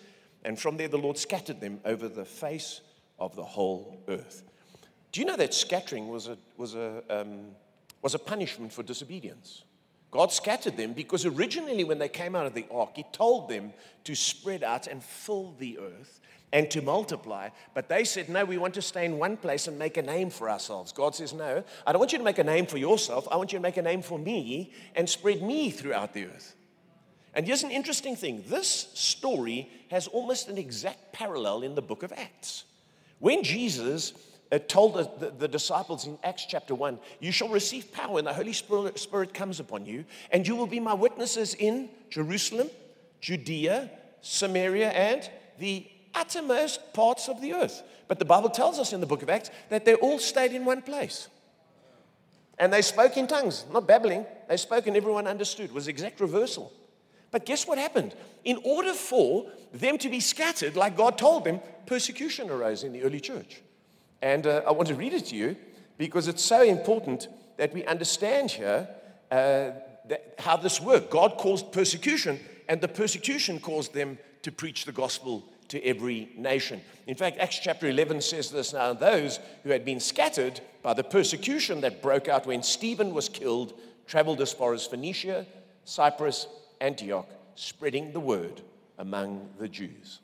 and 0.43 0.59
from 0.59 0.77
there 0.77 0.87
the 0.87 0.97
Lord 0.97 1.17
scattered 1.17 1.59
them 1.59 1.79
over 1.85 2.07
the 2.07 2.25
face 2.25 2.81
of 3.19 3.35
the 3.35 3.43
whole 3.43 4.01
earth. 4.07 4.43
Do 5.11 5.21
you 5.21 5.25
know 5.25 5.37
that 5.37 5.53
scattering 5.53 6.09
was 6.09 6.27
a, 6.27 6.37
was 6.57 6.75
a, 6.75 7.01
um, 7.09 7.47
was 8.01 8.15
a 8.15 8.19
punishment 8.19 8.73
for 8.73 8.83
disobedience? 8.83 9.63
God 10.15 10.31
scattered 10.31 10.77
them 10.77 10.93
because 10.93 11.25
originally, 11.25 11.83
when 11.83 11.99
they 11.99 12.07
came 12.07 12.37
out 12.37 12.45
of 12.45 12.53
the 12.53 12.65
ark, 12.71 12.91
He 12.95 13.03
told 13.11 13.49
them 13.49 13.73
to 14.05 14.15
spread 14.15 14.63
out 14.63 14.87
and 14.87 15.03
fill 15.03 15.53
the 15.59 15.77
earth 15.77 16.21
and 16.53 16.71
to 16.71 16.81
multiply. 16.81 17.49
But 17.73 17.89
they 17.89 18.05
said, 18.05 18.29
No, 18.29 18.45
we 18.45 18.57
want 18.57 18.75
to 18.75 18.81
stay 18.81 19.03
in 19.03 19.17
one 19.17 19.35
place 19.35 19.67
and 19.67 19.77
make 19.77 19.97
a 19.97 20.01
name 20.01 20.29
for 20.29 20.49
ourselves. 20.49 20.93
God 20.93 21.15
says, 21.15 21.33
No, 21.33 21.65
I 21.85 21.91
don't 21.91 21.99
want 21.99 22.13
you 22.13 22.17
to 22.17 22.23
make 22.23 22.39
a 22.39 22.45
name 22.45 22.65
for 22.65 22.77
yourself. 22.77 23.27
I 23.29 23.35
want 23.35 23.51
you 23.51 23.59
to 23.59 23.61
make 23.61 23.75
a 23.75 23.81
name 23.81 24.01
for 24.01 24.17
me 24.17 24.71
and 24.95 25.09
spread 25.09 25.41
me 25.41 25.69
throughout 25.69 26.13
the 26.13 26.27
earth. 26.27 26.55
And 27.33 27.45
here's 27.45 27.63
an 27.63 27.71
interesting 27.71 28.15
thing 28.15 28.45
this 28.47 28.87
story 28.93 29.69
has 29.91 30.07
almost 30.07 30.47
an 30.47 30.57
exact 30.57 31.11
parallel 31.11 31.61
in 31.61 31.75
the 31.75 31.81
book 31.81 32.03
of 32.03 32.13
Acts. 32.13 32.63
When 33.19 33.43
Jesus 33.43 34.13
uh, 34.51 34.59
told 34.59 34.93
the, 34.93 35.09
the, 35.19 35.31
the, 35.31 35.47
disciples 35.47 36.05
in 36.05 36.17
Acts 36.23 36.45
chapter 36.45 36.75
1, 36.75 36.99
You 37.19 37.31
shall 37.31 37.49
receive 37.49 37.91
power 37.91 38.13
when 38.13 38.25
the 38.25 38.33
Holy 38.33 38.53
Spirit, 38.53 38.99
Spirit 38.99 39.33
comes 39.33 39.59
upon 39.59 39.85
you, 39.85 40.05
and 40.31 40.47
you 40.47 40.55
will 40.55 40.67
be 40.67 40.79
my 40.79 40.93
witnesses 40.93 41.55
in 41.55 41.89
Jerusalem, 42.09 42.69
Judea, 43.21 43.89
Samaria, 44.21 44.89
and 44.89 45.29
the 45.59 45.87
uttermost 46.13 46.93
parts 46.93 47.27
of 47.27 47.41
the 47.41 47.53
earth. 47.53 47.83
But 48.07 48.19
the 48.19 48.25
Bible 48.25 48.49
tells 48.49 48.79
us 48.79 48.93
in 48.93 49.01
the 49.01 49.07
book 49.07 49.23
of 49.23 49.29
Acts 49.29 49.49
that 49.69 49.85
they 49.85 49.95
all 49.95 50.19
stayed 50.19 50.53
in 50.53 50.63
one 50.63 50.81
place. 50.81 51.27
And 52.57 52.71
they 52.71 52.81
spoke 52.81 53.17
in 53.17 53.27
tongues, 53.27 53.65
not 53.71 53.87
babbling. 53.87 54.25
They 54.47 54.57
spoke 54.57 54.87
and 54.87 54.95
everyone 54.95 55.27
understood. 55.27 55.65
It 55.65 55.73
was 55.73 55.87
exact 55.87 56.19
reversal. 56.21 56.71
But 57.31 57.45
guess 57.45 57.67
what 57.67 57.77
happened? 57.77 58.15
In 58.45 58.61
order 58.63 58.93
for 58.93 59.51
them 59.73 59.97
to 59.97 60.07
be 60.07 60.21
scattered, 60.21 60.77
like 60.77 60.95
God 60.95 61.17
told 61.17 61.43
them, 61.43 61.59
persecution 61.85 62.49
arose 62.49 62.83
in 62.83 62.93
the 62.93 63.03
early 63.03 63.19
church. 63.19 63.61
And 64.25 64.47
uh, 64.47 64.63
I 64.67 64.71
want 64.71 64.87
to 64.87 64.95
read 64.95 65.13
it 65.13 65.27
to 65.27 65.35
you 65.35 65.55
because 65.99 66.27
it's 66.27 66.43
so 66.43 66.63
important 66.63 67.27
that 67.57 67.71
we 67.75 67.85
understand 67.85 68.49
here 68.49 68.89
uh, 69.29 69.69
how 70.39 70.57
this 70.57 70.81
worked. 70.81 71.11
God 71.11 71.37
caused 71.37 71.71
persecution, 71.71 72.39
and 72.67 72.81
the 72.81 72.87
persecution 72.87 73.59
caused 73.59 73.93
them 73.93 74.17
to 74.41 74.51
preach 74.51 74.85
the 74.85 74.91
gospel 74.91 75.43
to 75.67 75.79
every 75.85 76.29
nation. 76.35 76.81
In 77.05 77.13
fact, 77.13 77.37
Acts 77.37 77.59
chapter 77.59 77.87
11 77.87 78.19
says 78.21 78.49
this 78.49 78.73
now 78.73 78.93
those 78.93 79.39
who 79.61 79.69
had 79.69 79.85
been 79.85 79.99
scattered 79.99 80.59
by 80.81 80.95
the 80.95 81.03
persecution 81.03 81.81
that 81.81 82.01
broke 82.01 82.27
out 82.27 82.47
when 82.47 82.63
Stephen 82.63 83.13
was 83.13 83.29
killed 83.29 83.79
traveled 84.07 84.41
as 84.41 84.51
far 84.51 84.73
as 84.73 84.87
Phoenicia, 84.87 85.45
Cyprus, 85.83 86.47
Antioch, 86.81 87.29
spreading 87.53 88.11
the 88.11 88.19
word 88.19 88.61
among 88.97 89.49
the 89.59 89.67
Jews. 89.67 90.19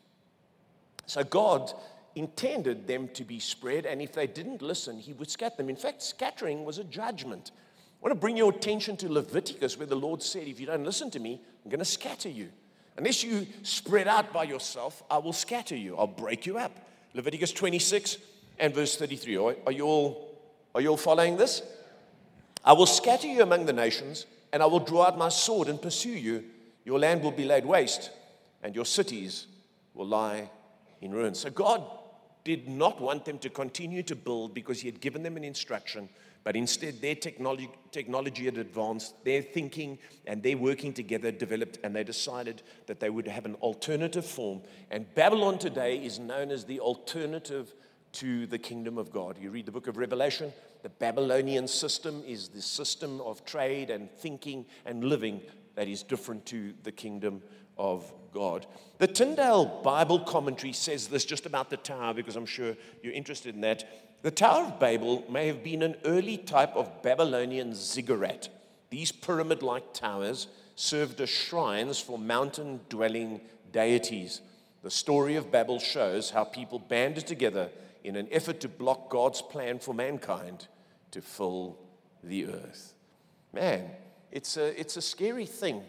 So 1.06 1.24
God 1.24 1.72
intended 2.15 2.88
them 2.88 3.08
to 3.10 3.24
be 3.24 3.39
spread, 3.39 3.86
and 3.86 4.02
if 4.02 4.13
they 4.13 4.28
didn't 4.28 4.62
listen, 4.62 4.97
he 4.97 5.13
would 5.13 5.30
scatter 5.30 5.58
them. 5.58 5.69
In 5.69 5.76
fact, 5.76 6.02
scattering 6.02 6.65
was 6.65 6.78
a 6.78 6.84
judgment. 6.84 7.52
I 7.56 8.08
want 8.08 8.12
to 8.12 8.19
bring 8.19 8.38
your 8.38 8.52
attention 8.52 8.97
to 8.97 9.12
Leviticus, 9.12 9.78
where 9.78 9.88
the 9.88 9.95
Lord 9.95 10.21
said, 10.21 10.47
If 10.47 10.60
you 10.60 10.65
don't 10.65 10.84
listen 10.84 11.12
to 11.12 11.19
me, 11.19 11.39
I'm 11.63 11.69
going 11.69 11.80
to 11.80 11.86
scatter 11.86 12.30
you. 12.30 12.50
Unless 12.97 13.24
you 13.24 13.47
spread 13.63 14.08
out 14.08 14.34
by 14.34 14.43
yourself, 14.43 15.04
I 15.10 15.19
will 15.19 15.34
scatter 15.34 15.76
you. 15.76 15.95
I'll 15.97 16.08
break 16.08 16.45
you 16.45 16.58
up. 16.58 16.71
Leviticus 17.13 17.52
26 17.54 18.17
and 18.60 18.74
verse 18.74 18.95
33. 18.97 19.38
Are, 19.38 19.56
are, 19.65 19.71
you, 19.71 19.86
all, 19.86 20.38
are 20.76 20.82
you 20.82 20.89
all 20.89 20.97
following 20.97 21.38
this? 21.38 21.62
I 22.63 22.74
will 22.74 22.86
scatter 22.86 23.28
you 23.28 23.41
among 23.41 23.65
the 23.65 23.74
nations, 23.74 24.26
and 24.52 24.62
I 24.62 24.65
will 24.65 24.80
draw 24.80 25.04
out 25.04 25.17
my 25.17 25.30
sword 25.30 25.67
and 25.67 25.82
pursue 25.82 26.10
you. 26.10 26.43
Your 26.84 27.00
land 27.00 27.24
will 27.24 27.32
be 27.32 27.45
laid 27.45 27.65
waste, 27.65 28.12
and 28.63 28.76
your 28.76 28.86
cities 28.86 29.47
will 29.93 30.08
lie 30.08 30.50
in 31.02 31.12
ruins. 31.12 31.39
So 31.39 31.50
God 31.50 31.84
did 32.44 32.68
not 32.68 33.00
want 33.00 33.26
them 33.26 33.38
to 33.40 33.50
continue 33.50 34.04
to 34.04 34.16
build 34.16 34.54
because 34.54 34.82
He 34.82 34.88
had 34.88 35.02
given 35.02 35.24
them 35.24 35.38
an 35.38 35.44
instruction, 35.44 36.10
but 36.44 36.56
instead 36.56 37.02
their 37.02 37.16
technology, 37.16 37.70
technology 37.92 38.46
had 38.46 38.58
advanced, 38.58 39.24
their 39.24 39.42
thinking 39.42 40.00
and 40.26 40.42
their 40.42 40.58
working 40.58 40.94
together 40.94 41.32
developed, 41.32 41.78
and 41.84 41.96
they 41.96 42.04
decided 42.04 42.64
that 42.88 43.00
they 43.00 43.10
would 43.10 43.28
have 43.28 43.46
an 43.46 43.56
alternative 43.56 44.26
form. 44.26 44.62
And 44.90 45.14
Babylon 45.14 45.60
today 45.60 45.98
is 45.98 46.20
known 46.20 46.52
as 46.52 46.66
the 46.66 46.80
alternative 46.80 47.74
to 48.14 48.48
the 48.48 48.58
kingdom 48.58 48.98
of 48.98 49.12
God. 49.12 49.38
You 49.40 49.52
read 49.52 49.66
the 49.66 49.72
book 49.72 49.88
of 49.88 49.98
Revelation, 49.98 50.52
the 50.84 50.90
Babylonian 50.90 51.68
system 51.68 52.24
is 52.26 52.50
the 52.50 52.62
system 52.62 53.22
of 53.22 53.46
trade 53.46 53.90
and 53.90 54.12
thinking 54.12 54.66
and 54.86 55.04
living 55.04 55.42
that 55.76 55.88
is 55.88 56.04
different 56.04 56.46
to 56.48 56.74
the 56.84 56.92
kingdom 56.92 57.42
of 57.82 58.13
God. 58.32 58.67
The 59.00 59.08
Tyndale 59.08 59.82
Bible 59.84 60.20
commentary 60.20 60.72
says 60.72 61.08
this 61.08 61.26
just 61.26 61.48
about 61.48 61.72
the 61.72 61.78
tower 61.78 62.13
because 62.13 62.36
I'm 62.36 62.46
sure 62.46 62.76
you're 63.02 63.12
interested 63.12 63.56
in 63.56 63.62
that. 63.62 63.84
The 64.22 64.30
Tower 64.30 64.65
of 64.65 64.80
Babel 64.80 65.26
may 65.28 65.48
have 65.48 65.63
been 65.63 65.82
an 65.82 65.96
early 66.06 66.38
type 66.38 66.76
of 66.76 67.02
Babylonian 67.02 67.74
ziggurat. 67.74 68.50
These 68.91 69.12
pyramid 69.12 69.63
like 69.63 69.94
towers 69.94 70.46
served 70.76 71.20
as 71.22 71.30
shrines 71.30 72.00
for 72.00 72.20
mountain 72.20 72.82
dwelling 72.88 73.41
deities. 73.72 74.41
The 74.84 74.91
story 74.91 75.36
of 75.36 75.52
Babel 75.52 75.80
shows 75.80 76.30
how 76.30 76.44
people 76.44 76.78
banded 76.78 77.26
together 77.26 77.70
in 78.04 78.15
an 78.15 78.28
effort 78.32 78.60
to 78.60 78.70
block 78.70 79.10
God's 79.10 79.41
plan 79.41 79.80
for 79.80 79.96
mankind 79.96 80.67
to 81.12 81.22
fill 81.22 81.80
the 82.24 82.46
earth. 82.46 82.94
Man, 83.54 83.89
it's 84.32 84.56
a, 84.58 84.80
it's 84.80 84.98
a 84.98 85.02
scary 85.02 85.48
thing 85.48 85.84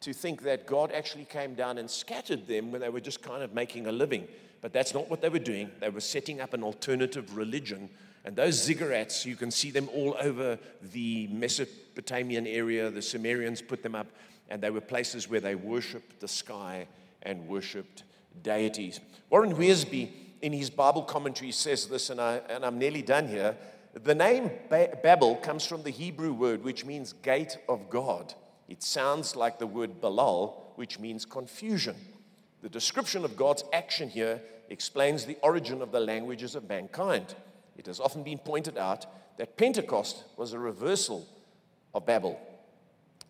to 0.00 0.12
think 0.12 0.42
that 0.42 0.66
God 0.66 0.92
actually 0.92 1.24
came 1.24 1.54
down 1.54 1.78
and 1.78 1.90
scattered 1.90 2.46
them 2.46 2.70
when 2.70 2.80
they 2.80 2.88
were 2.88 3.00
just 3.00 3.22
kind 3.22 3.42
of 3.42 3.54
making 3.54 3.86
a 3.86 3.92
living. 3.92 4.28
But 4.60 4.72
that's 4.72 4.94
not 4.94 5.08
what 5.08 5.20
they 5.20 5.28
were 5.28 5.38
doing. 5.38 5.70
They 5.80 5.88
were 5.88 6.00
setting 6.00 6.40
up 6.40 6.54
an 6.54 6.62
alternative 6.62 7.36
religion. 7.36 7.88
And 8.24 8.36
those 8.36 8.68
ziggurats, 8.68 9.24
you 9.24 9.36
can 9.36 9.50
see 9.50 9.70
them 9.70 9.88
all 9.94 10.16
over 10.20 10.58
the 10.92 11.28
Mesopotamian 11.28 12.46
area. 12.46 12.90
The 12.90 13.02
Sumerians 13.02 13.62
put 13.62 13.82
them 13.82 13.94
up, 13.94 14.08
and 14.48 14.60
they 14.60 14.70
were 14.70 14.80
places 14.80 15.28
where 15.28 15.40
they 15.40 15.54
worshiped 15.54 16.20
the 16.20 16.28
sky 16.28 16.86
and 17.22 17.46
worshiped 17.48 18.04
deities. 18.42 19.00
Warren 19.30 19.54
Wiersbe, 19.54 20.10
in 20.42 20.52
his 20.52 20.70
Bible 20.70 21.02
commentary, 21.02 21.52
says 21.52 21.86
this, 21.86 22.10
and, 22.10 22.20
I, 22.20 22.40
and 22.48 22.64
I'm 22.64 22.78
nearly 22.78 23.02
done 23.02 23.28
here. 23.28 23.56
The 23.94 24.14
name 24.14 24.50
Babel 24.68 25.36
comes 25.36 25.64
from 25.64 25.82
the 25.82 25.90
Hebrew 25.90 26.32
word 26.32 26.62
which 26.62 26.84
means 26.84 27.12
gate 27.12 27.58
of 27.68 27.90
God. 27.90 28.34
It 28.68 28.82
sounds 28.82 29.34
like 29.34 29.58
the 29.58 29.66
word 29.66 30.00
Balal, 30.00 30.54
which 30.76 30.98
means 30.98 31.24
confusion. 31.24 31.96
The 32.62 32.68
description 32.68 33.24
of 33.24 33.36
God's 33.36 33.64
action 33.72 34.10
here 34.10 34.40
explains 34.68 35.24
the 35.24 35.38
origin 35.42 35.80
of 35.80 35.90
the 35.90 36.00
languages 36.00 36.54
of 36.54 36.68
mankind. 36.68 37.34
It 37.76 37.86
has 37.86 38.00
often 38.00 38.22
been 38.22 38.38
pointed 38.38 38.76
out 38.76 39.06
that 39.38 39.56
Pentecost 39.56 40.24
was 40.36 40.52
a 40.52 40.58
reversal 40.58 41.26
of 41.94 42.04
Babel. 42.04 42.38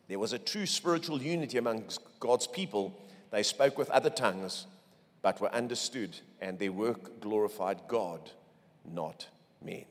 There 0.09 0.19
was 0.19 0.33
a 0.33 0.39
true 0.39 0.67
spiritual 0.67 1.23
unity 1.23 1.59
among 1.59 1.85
God's 2.19 2.47
people. 2.47 2.99
They 3.31 3.43
spoke 3.43 3.79
with 3.79 3.91
other 3.91 4.11
tongues, 4.11 4.67
but 5.23 5.41
were 5.41 5.55
understood, 5.55 6.17
and 6.41 6.59
their 6.59 6.73
work 6.73 7.21
glorified 7.21 7.83
God, 7.87 8.31
not 8.85 9.29
men. 9.63 9.85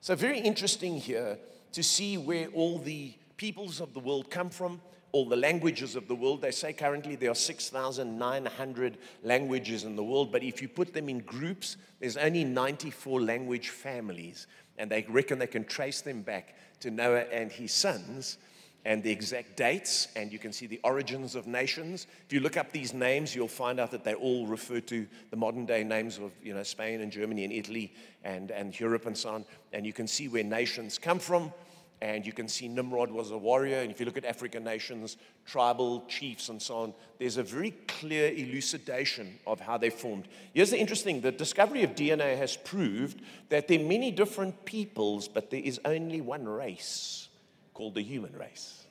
So, 0.00 0.14
very 0.14 0.38
interesting 0.38 0.98
here 0.98 1.38
to 1.72 1.82
see 1.82 2.16
where 2.16 2.46
all 2.48 2.78
the 2.78 3.14
peoples 3.36 3.80
of 3.80 3.94
the 3.94 4.00
world 4.00 4.30
come 4.30 4.50
from, 4.50 4.80
all 5.12 5.28
the 5.28 5.36
languages 5.36 5.96
of 5.96 6.08
the 6.08 6.14
world. 6.14 6.42
They 6.42 6.50
say 6.50 6.72
currently 6.72 7.16
there 7.16 7.30
are 7.30 7.34
6,900 7.34 8.98
languages 9.22 9.84
in 9.84 9.96
the 9.96 10.04
world, 10.04 10.32
but 10.32 10.42
if 10.42 10.60
you 10.60 10.68
put 10.68 10.92
them 10.92 11.08
in 11.08 11.20
groups, 11.20 11.76
there's 12.00 12.16
only 12.16 12.44
94 12.44 13.22
language 13.22 13.70
families. 13.70 14.46
And 14.78 14.90
they 14.90 15.06
reckon 15.08 15.38
they 15.38 15.46
can 15.46 15.64
trace 15.64 16.02
them 16.02 16.22
back 16.22 16.54
to 16.80 16.90
Noah 16.90 17.24
and 17.32 17.50
his 17.50 17.72
sons 17.72 18.38
and 18.84 19.02
the 19.02 19.10
exact 19.10 19.56
dates, 19.56 20.06
and 20.14 20.32
you 20.32 20.38
can 20.38 20.52
see 20.52 20.68
the 20.68 20.78
origins 20.84 21.34
of 21.34 21.48
nations. 21.48 22.06
If 22.24 22.32
you 22.32 22.38
look 22.38 22.56
up 22.56 22.70
these 22.70 22.94
names, 22.94 23.34
you'll 23.34 23.48
find 23.48 23.80
out 23.80 23.90
that 23.90 24.04
they 24.04 24.14
all 24.14 24.46
refer 24.46 24.78
to 24.80 25.06
the 25.30 25.36
modern 25.36 25.66
day 25.66 25.82
names 25.82 26.18
of 26.18 26.30
you 26.40 26.54
know, 26.54 26.62
Spain 26.62 27.00
and 27.00 27.10
Germany 27.10 27.42
and 27.42 27.52
Italy 27.52 27.92
and, 28.22 28.52
and 28.52 28.78
Europe 28.78 29.06
and 29.06 29.18
so 29.18 29.30
on. 29.30 29.44
And 29.72 29.84
you 29.84 29.92
can 29.92 30.06
see 30.06 30.28
where 30.28 30.44
nations 30.44 30.98
come 30.98 31.18
from. 31.18 31.52
And 32.02 32.26
you 32.26 32.32
can 32.32 32.46
see 32.46 32.68
Nimrod 32.68 33.10
was 33.10 33.30
a 33.30 33.38
warrior. 33.38 33.78
And 33.78 33.90
if 33.90 33.98
you 33.98 34.06
look 34.06 34.18
at 34.18 34.24
African 34.24 34.62
nations, 34.62 35.16
tribal 35.46 36.04
chiefs 36.08 36.50
and 36.50 36.60
so 36.60 36.76
on, 36.78 36.94
there's 37.18 37.38
a 37.38 37.42
very 37.42 37.70
clear 37.88 38.30
elucidation 38.32 39.38
of 39.46 39.60
how 39.60 39.78
they 39.78 39.88
formed. 39.88 40.28
Here's 40.52 40.70
the 40.70 40.78
interesting 40.78 41.22
the 41.22 41.32
discovery 41.32 41.84
of 41.84 41.94
DNA 41.94 42.36
has 42.36 42.56
proved 42.56 43.22
that 43.48 43.66
there 43.66 43.80
are 43.80 43.84
many 43.84 44.10
different 44.10 44.64
peoples, 44.66 45.26
but 45.26 45.50
there 45.50 45.60
is 45.60 45.80
only 45.86 46.20
one 46.20 46.46
race 46.46 47.28
called 47.72 47.94
the 47.94 48.02
human 48.02 48.36
race. 48.36 48.84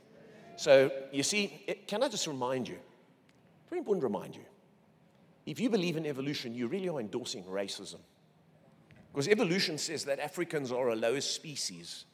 So, 0.57 0.89
you 1.11 1.21
see, 1.21 1.47
can 1.85 2.01
I 2.01 2.07
just 2.07 2.25
remind 2.27 2.67
you? 2.67 2.77
Very 3.69 3.79
important 3.79 4.01
to 4.01 4.07
remind 4.07 4.35
you. 4.35 4.45
If 5.45 5.59
you 5.59 5.69
believe 5.69 5.97
in 5.97 6.05
evolution, 6.05 6.55
you 6.55 6.67
really 6.67 6.89
are 6.89 6.99
endorsing 6.99 7.43
racism. 7.43 7.99
Because 9.11 9.27
evolution 9.27 9.77
says 9.77 10.05
that 10.05 10.19
Africans 10.19 10.71
are 10.71 10.89
a 10.89 10.95
lowest 10.95 11.35
species 11.35 12.05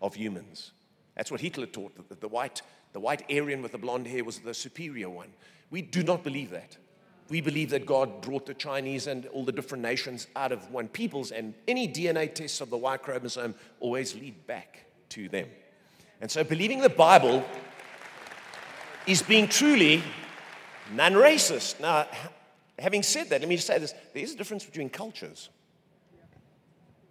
of 0.00 0.14
humans. 0.14 0.72
That's 1.16 1.30
what 1.30 1.40
Hitler 1.40 1.66
taught, 1.66 2.08
that 2.08 2.20
the 2.20 2.28
white, 2.28 2.62
the 2.92 3.00
white 3.00 3.22
Aryan 3.30 3.62
with 3.62 3.72
the 3.72 3.78
blonde 3.78 4.06
hair 4.06 4.24
was 4.24 4.38
the 4.38 4.54
superior 4.54 5.08
one. 5.08 5.28
We 5.70 5.82
do 5.82 6.02
not 6.02 6.22
believe 6.22 6.50
that. 6.50 6.76
We 7.28 7.40
believe 7.40 7.70
that 7.70 7.86
God 7.86 8.20
brought 8.20 8.46
the 8.46 8.54
Chinese 8.54 9.08
and 9.08 9.26
all 9.26 9.44
the 9.44 9.52
different 9.52 9.82
nations 9.82 10.28
out 10.36 10.52
of 10.52 10.70
one 10.70 10.88
peoples, 10.88 11.32
and 11.32 11.54
any 11.66 11.88
DNA 11.88 12.32
tests 12.32 12.60
of 12.60 12.70
the 12.70 12.76
Y 12.76 12.96
chromosome 12.98 13.54
always 13.80 14.14
lead 14.14 14.46
back 14.46 14.84
to 15.10 15.28
them. 15.28 15.48
And 16.20 16.30
so 16.30 16.44
believing 16.44 16.80
the 16.80 16.88
Bible 16.88 17.44
is 19.06 19.22
being 19.22 19.48
truly 19.48 20.02
non 20.92 21.12
racist. 21.12 21.80
Now, 21.80 22.06
having 22.78 23.02
said 23.02 23.28
that, 23.30 23.40
let 23.40 23.48
me 23.48 23.56
say 23.56 23.78
this 23.78 23.94
there 24.12 24.22
is 24.22 24.34
a 24.34 24.36
difference 24.36 24.64
between 24.64 24.88
cultures. 24.88 25.48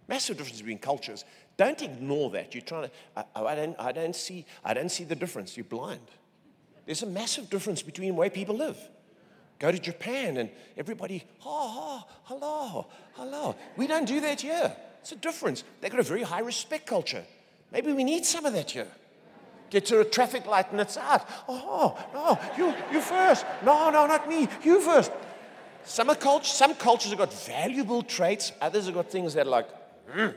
Massive 0.08 0.36
difference 0.36 0.60
between 0.60 0.78
cultures. 0.78 1.24
Don't 1.56 1.80
ignore 1.80 2.30
that. 2.30 2.54
You're 2.54 2.62
trying 2.62 2.84
to, 2.84 2.90
I, 3.16 3.24
I, 3.34 3.54
don't, 3.54 3.76
I, 3.78 3.92
don't 3.92 4.14
see, 4.14 4.44
I 4.64 4.74
don't 4.74 4.90
see 4.90 5.04
the 5.04 5.14
difference. 5.14 5.56
You're 5.56 5.64
blind. 5.64 6.00
There's 6.84 7.02
a 7.02 7.06
massive 7.06 7.48
difference 7.50 7.82
between 7.82 8.14
way 8.14 8.28
people 8.28 8.56
live. 8.56 8.78
Go 9.58 9.72
to 9.72 9.78
Japan 9.78 10.36
and 10.36 10.50
everybody, 10.76 11.24
ha, 11.38 11.68
ha, 11.68 12.06
hello, 12.24 12.86
hello. 13.14 13.56
We 13.76 13.86
don't 13.86 14.04
do 14.04 14.20
that 14.20 14.42
here. 14.42 14.76
It's 15.00 15.12
a 15.12 15.16
difference. 15.16 15.64
They've 15.80 15.90
got 15.90 16.00
a 16.00 16.02
very 16.02 16.22
high 16.22 16.40
respect 16.40 16.86
culture. 16.86 17.24
Maybe 17.72 17.92
we 17.92 18.04
need 18.04 18.26
some 18.26 18.44
of 18.44 18.52
that 18.52 18.70
here. 18.70 18.88
Get 19.70 19.86
to 19.86 20.00
a 20.00 20.04
traffic 20.04 20.46
light 20.46 20.70
and 20.70 20.80
it's 20.80 20.96
out. 20.96 21.26
Oh, 21.48 21.98
no, 22.12 22.38
you, 22.56 22.74
you 22.92 23.00
first. 23.00 23.46
No, 23.64 23.90
no, 23.90 24.06
not 24.06 24.28
me. 24.28 24.46
You 24.62 24.80
first. 24.80 25.10
Some, 25.84 26.10
some 26.42 26.74
cultures 26.74 27.10
have 27.10 27.18
got 27.18 27.32
valuable 27.32 28.02
traits, 28.02 28.52
others 28.60 28.86
have 28.86 28.94
got 28.94 29.10
things 29.10 29.34
that 29.34 29.46
are 29.46 29.50
like, 29.50 29.68
mm. 30.14 30.34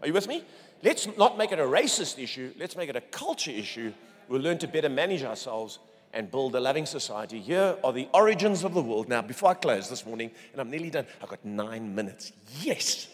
Are 0.00 0.06
you 0.06 0.12
with 0.12 0.28
me? 0.28 0.44
Let's 0.82 1.08
not 1.16 1.38
make 1.38 1.52
it 1.52 1.58
a 1.58 1.64
racist 1.64 2.22
issue, 2.22 2.52
let's 2.58 2.76
make 2.76 2.88
it 2.88 2.96
a 2.96 3.00
culture 3.00 3.50
issue. 3.50 3.92
We'll 4.28 4.42
learn 4.42 4.58
to 4.58 4.68
better 4.68 4.88
manage 4.88 5.22
ourselves 5.22 5.78
and 6.12 6.30
build 6.30 6.54
a 6.54 6.60
loving 6.60 6.86
society. 6.86 7.40
Here 7.40 7.76
are 7.84 7.92
the 7.92 8.08
origins 8.12 8.64
of 8.64 8.74
the 8.74 8.82
world. 8.82 9.08
Now, 9.08 9.22
before 9.22 9.50
I 9.50 9.54
close 9.54 9.88
this 9.88 10.04
morning, 10.04 10.30
and 10.52 10.60
I'm 10.60 10.70
nearly 10.70 10.90
done, 10.90 11.06
I've 11.22 11.28
got 11.28 11.44
nine 11.44 11.94
minutes. 11.94 12.32
Yes. 12.60 13.08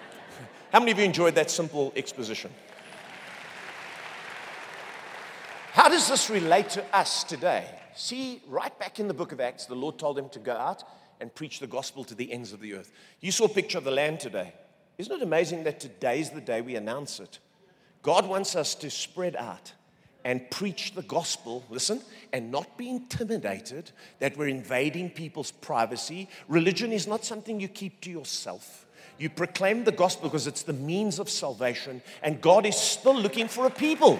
How 0.72 0.78
many 0.78 0.92
of 0.92 0.98
you 0.98 1.04
enjoyed 1.04 1.34
that 1.34 1.50
simple 1.50 1.92
exposition? 1.96 2.50
How 5.72 5.88
does 5.88 6.08
this 6.08 6.30
relate 6.30 6.70
to 6.70 6.84
us 6.94 7.24
today? 7.24 7.66
See, 7.94 8.42
right 8.48 8.76
back 8.78 9.00
in 9.00 9.08
the 9.08 9.14
book 9.14 9.32
of 9.32 9.40
Acts, 9.40 9.66
the 9.66 9.74
Lord 9.74 9.98
told 9.98 10.16
them 10.16 10.28
to 10.30 10.38
go 10.38 10.52
out 10.52 10.82
and 11.20 11.34
preach 11.34 11.60
the 11.60 11.66
gospel 11.66 12.04
to 12.04 12.14
the 12.14 12.32
ends 12.32 12.52
of 12.52 12.60
the 12.60 12.74
earth. 12.74 12.92
You 13.20 13.32
saw 13.32 13.44
a 13.44 13.48
picture 13.48 13.78
of 13.78 13.84
the 13.84 13.90
land 13.90 14.20
today. 14.20 14.52
Isn't 14.98 15.14
it 15.14 15.22
amazing 15.22 15.62
that 15.62 15.78
today's 15.78 16.30
the 16.30 16.40
day 16.40 16.60
we 16.60 16.74
announce 16.74 17.20
it? 17.20 17.38
God 18.02 18.26
wants 18.26 18.56
us 18.56 18.74
to 18.76 18.90
spread 18.90 19.36
out 19.36 19.72
and 20.24 20.50
preach 20.50 20.94
the 20.94 21.02
gospel, 21.02 21.64
listen, 21.70 22.00
and 22.32 22.50
not 22.50 22.76
be 22.76 22.90
intimidated 22.90 23.92
that 24.18 24.36
we're 24.36 24.48
invading 24.48 25.10
people's 25.10 25.52
privacy. 25.52 26.28
Religion 26.48 26.92
is 26.92 27.06
not 27.06 27.24
something 27.24 27.60
you 27.60 27.68
keep 27.68 28.00
to 28.00 28.10
yourself. 28.10 28.86
You 29.18 29.30
proclaim 29.30 29.84
the 29.84 29.92
gospel 29.92 30.28
because 30.28 30.48
it's 30.48 30.64
the 30.64 30.72
means 30.72 31.20
of 31.20 31.30
salvation, 31.30 32.02
and 32.20 32.40
God 32.40 32.66
is 32.66 32.76
still 32.76 33.16
looking 33.16 33.46
for 33.46 33.66
a 33.66 33.70
people. 33.70 34.18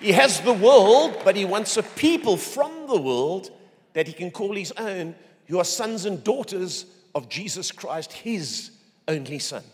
He 0.00 0.12
has 0.12 0.40
the 0.40 0.54
world, 0.54 1.18
but 1.22 1.36
he 1.36 1.44
wants 1.44 1.76
a 1.76 1.82
people 1.82 2.38
from 2.38 2.86
the 2.86 3.00
world 3.00 3.50
that 3.92 4.06
he 4.06 4.14
can 4.14 4.30
call 4.30 4.54
his 4.54 4.72
own, 4.72 5.14
who 5.48 5.58
are 5.58 5.64
sons 5.64 6.06
and 6.06 6.24
daughters 6.24 6.86
of 7.14 7.28
Jesus 7.28 7.70
Christ, 7.70 8.12
his 8.12 8.70
only 9.08 9.38
son. 9.38 9.64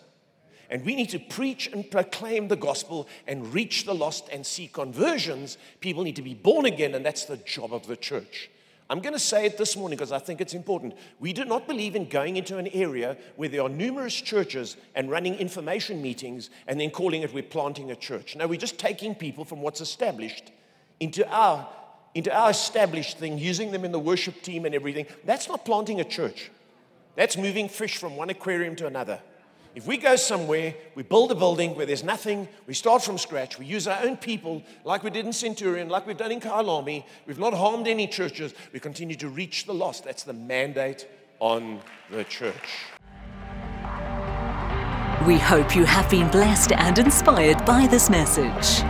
And 0.71 0.85
we 0.85 0.97
need 0.97 1.11
to 1.11 1.19
preach 1.19 1.67
and 1.73 1.89
proclaim 1.91 2.49
the 2.49 2.57
gospel 2.57 3.07
and 3.27 3.53
reach 3.53 3.85
the 3.85 3.95
lost 3.95 4.29
and 4.33 4.47
see 4.47 4.67
conversions. 4.67 5.59
People 5.81 6.03
need 6.03 6.17
to 6.17 6.23
be 6.23 6.35
born 6.35 6.65
again, 6.65 6.95
and 6.95 7.05
that's 7.05 7.27
the 7.27 7.37
job 7.37 7.75
of 7.75 7.87
the 7.87 7.97
church. 7.97 8.51
I'm 8.91 9.01
going 9.01 9.15
to 9.15 9.19
say 9.19 9.47
it 9.47 9.57
this 9.57 9.77
morning 9.77 9.97
because 9.97 10.13
I 10.13 10.19
think 10.19 10.41
it's 10.41 10.53
important. 10.53 10.95
We 11.19 11.33
do 11.33 11.45
not 11.45 11.67
believe 11.67 11.97
in 11.97 12.09
going 12.09 12.37
into 12.37 12.59
an 12.59 12.69
area 12.69 13.17
where 13.37 13.49
there 13.49 13.63
are 13.63 13.69
numerous 13.69 14.15
churches 14.15 14.77
and 14.95 15.11
running 15.11 15.37
information 15.37 16.03
meetings 16.03 16.51
and 16.67 16.79
then 16.79 16.91
calling 16.91 17.23
it 17.23 17.33
we're 17.33 17.43
planting 17.43 17.91
a 17.91 17.97
church. 17.97 18.37
No, 18.37 18.47
we're 18.47 18.59
just 18.59 18.79
taking 18.79 19.15
people 19.15 19.45
from 19.45 19.63
what's 19.63 19.81
established 19.81 20.53
into 21.01 21.27
our, 21.35 21.67
into 22.15 22.35
our 22.35 22.51
established 22.51 23.19
thing, 23.19 23.39
using 23.39 23.73
them 23.73 23.85
in 23.87 23.93
the 23.93 23.99
worship 23.99 24.43
team 24.43 24.67
and 24.67 24.75
everything. 24.75 25.07
That's 25.25 25.49
not 25.49 25.65
planting 25.65 26.01
a 26.01 26.05
church, 26.05 26.51
that's 27.17 27.37
moving 27.37 27.69
fish 27.69 27.97
from 27.97 28.17
one 28.17 28.31
aquarium 28.31 28.77
to 28.77 28.87
another. 28.87 29.21
If 29.75 29.89
we 29.89 29.97
go 29.97 30.15
somewhere, 30.15 30.75
we 30.95 31.03
build 31.03 31.33
a 31.33 31.35
building 31.35 31.75
where 31.75 31.85
there's 31.85 32.05
nothing, 32.05 32.47
we 32.69 32.75
start 32.75 33.03
from 33.03 33.19
scratch, 33.19 33.59
we 33.59 33.67
use 33.67 33.89
our 33.89 34.01
own 34.05 34.17
people 34.17 34.63
like 34.85 35.03
we 35.03 35.11
did 35.11 35.27
in 35.27 35.33
Centurion, 35.33 35.89
like 35.89 36.07
we've 36.07 36.17
done 36.17 36.31
in 36.31 36.41
Kyalami, 36.41 37.05
we've 37.27 37.41
not 37.41 37.55
harmed 37.55 37.89
any 37.89 38.07
churches, 38.07 38.55
we 38.73 38.79
continue 38.79 39.17
to 39.17 39.29
reach 39.29 39.67
the 39.67 39.75
lost. 39.75 40.05
That's 40.05 40.23
the 40.23 40.33
mandate 40.33 41.09
on 41.41 41.81
the 42.11 42.23
church. 42.23 42.85
We 45.27 45.39
hope 45.39 45.75
you 45.75 45.85
have 45.85 46.09
been 46.09 46.31
blessed 46.31 46.71
and 46.73 46.97
inspired 46.99 47.65
by 47.65 47.89
this 47.89 48.09
message. 48.09 48.85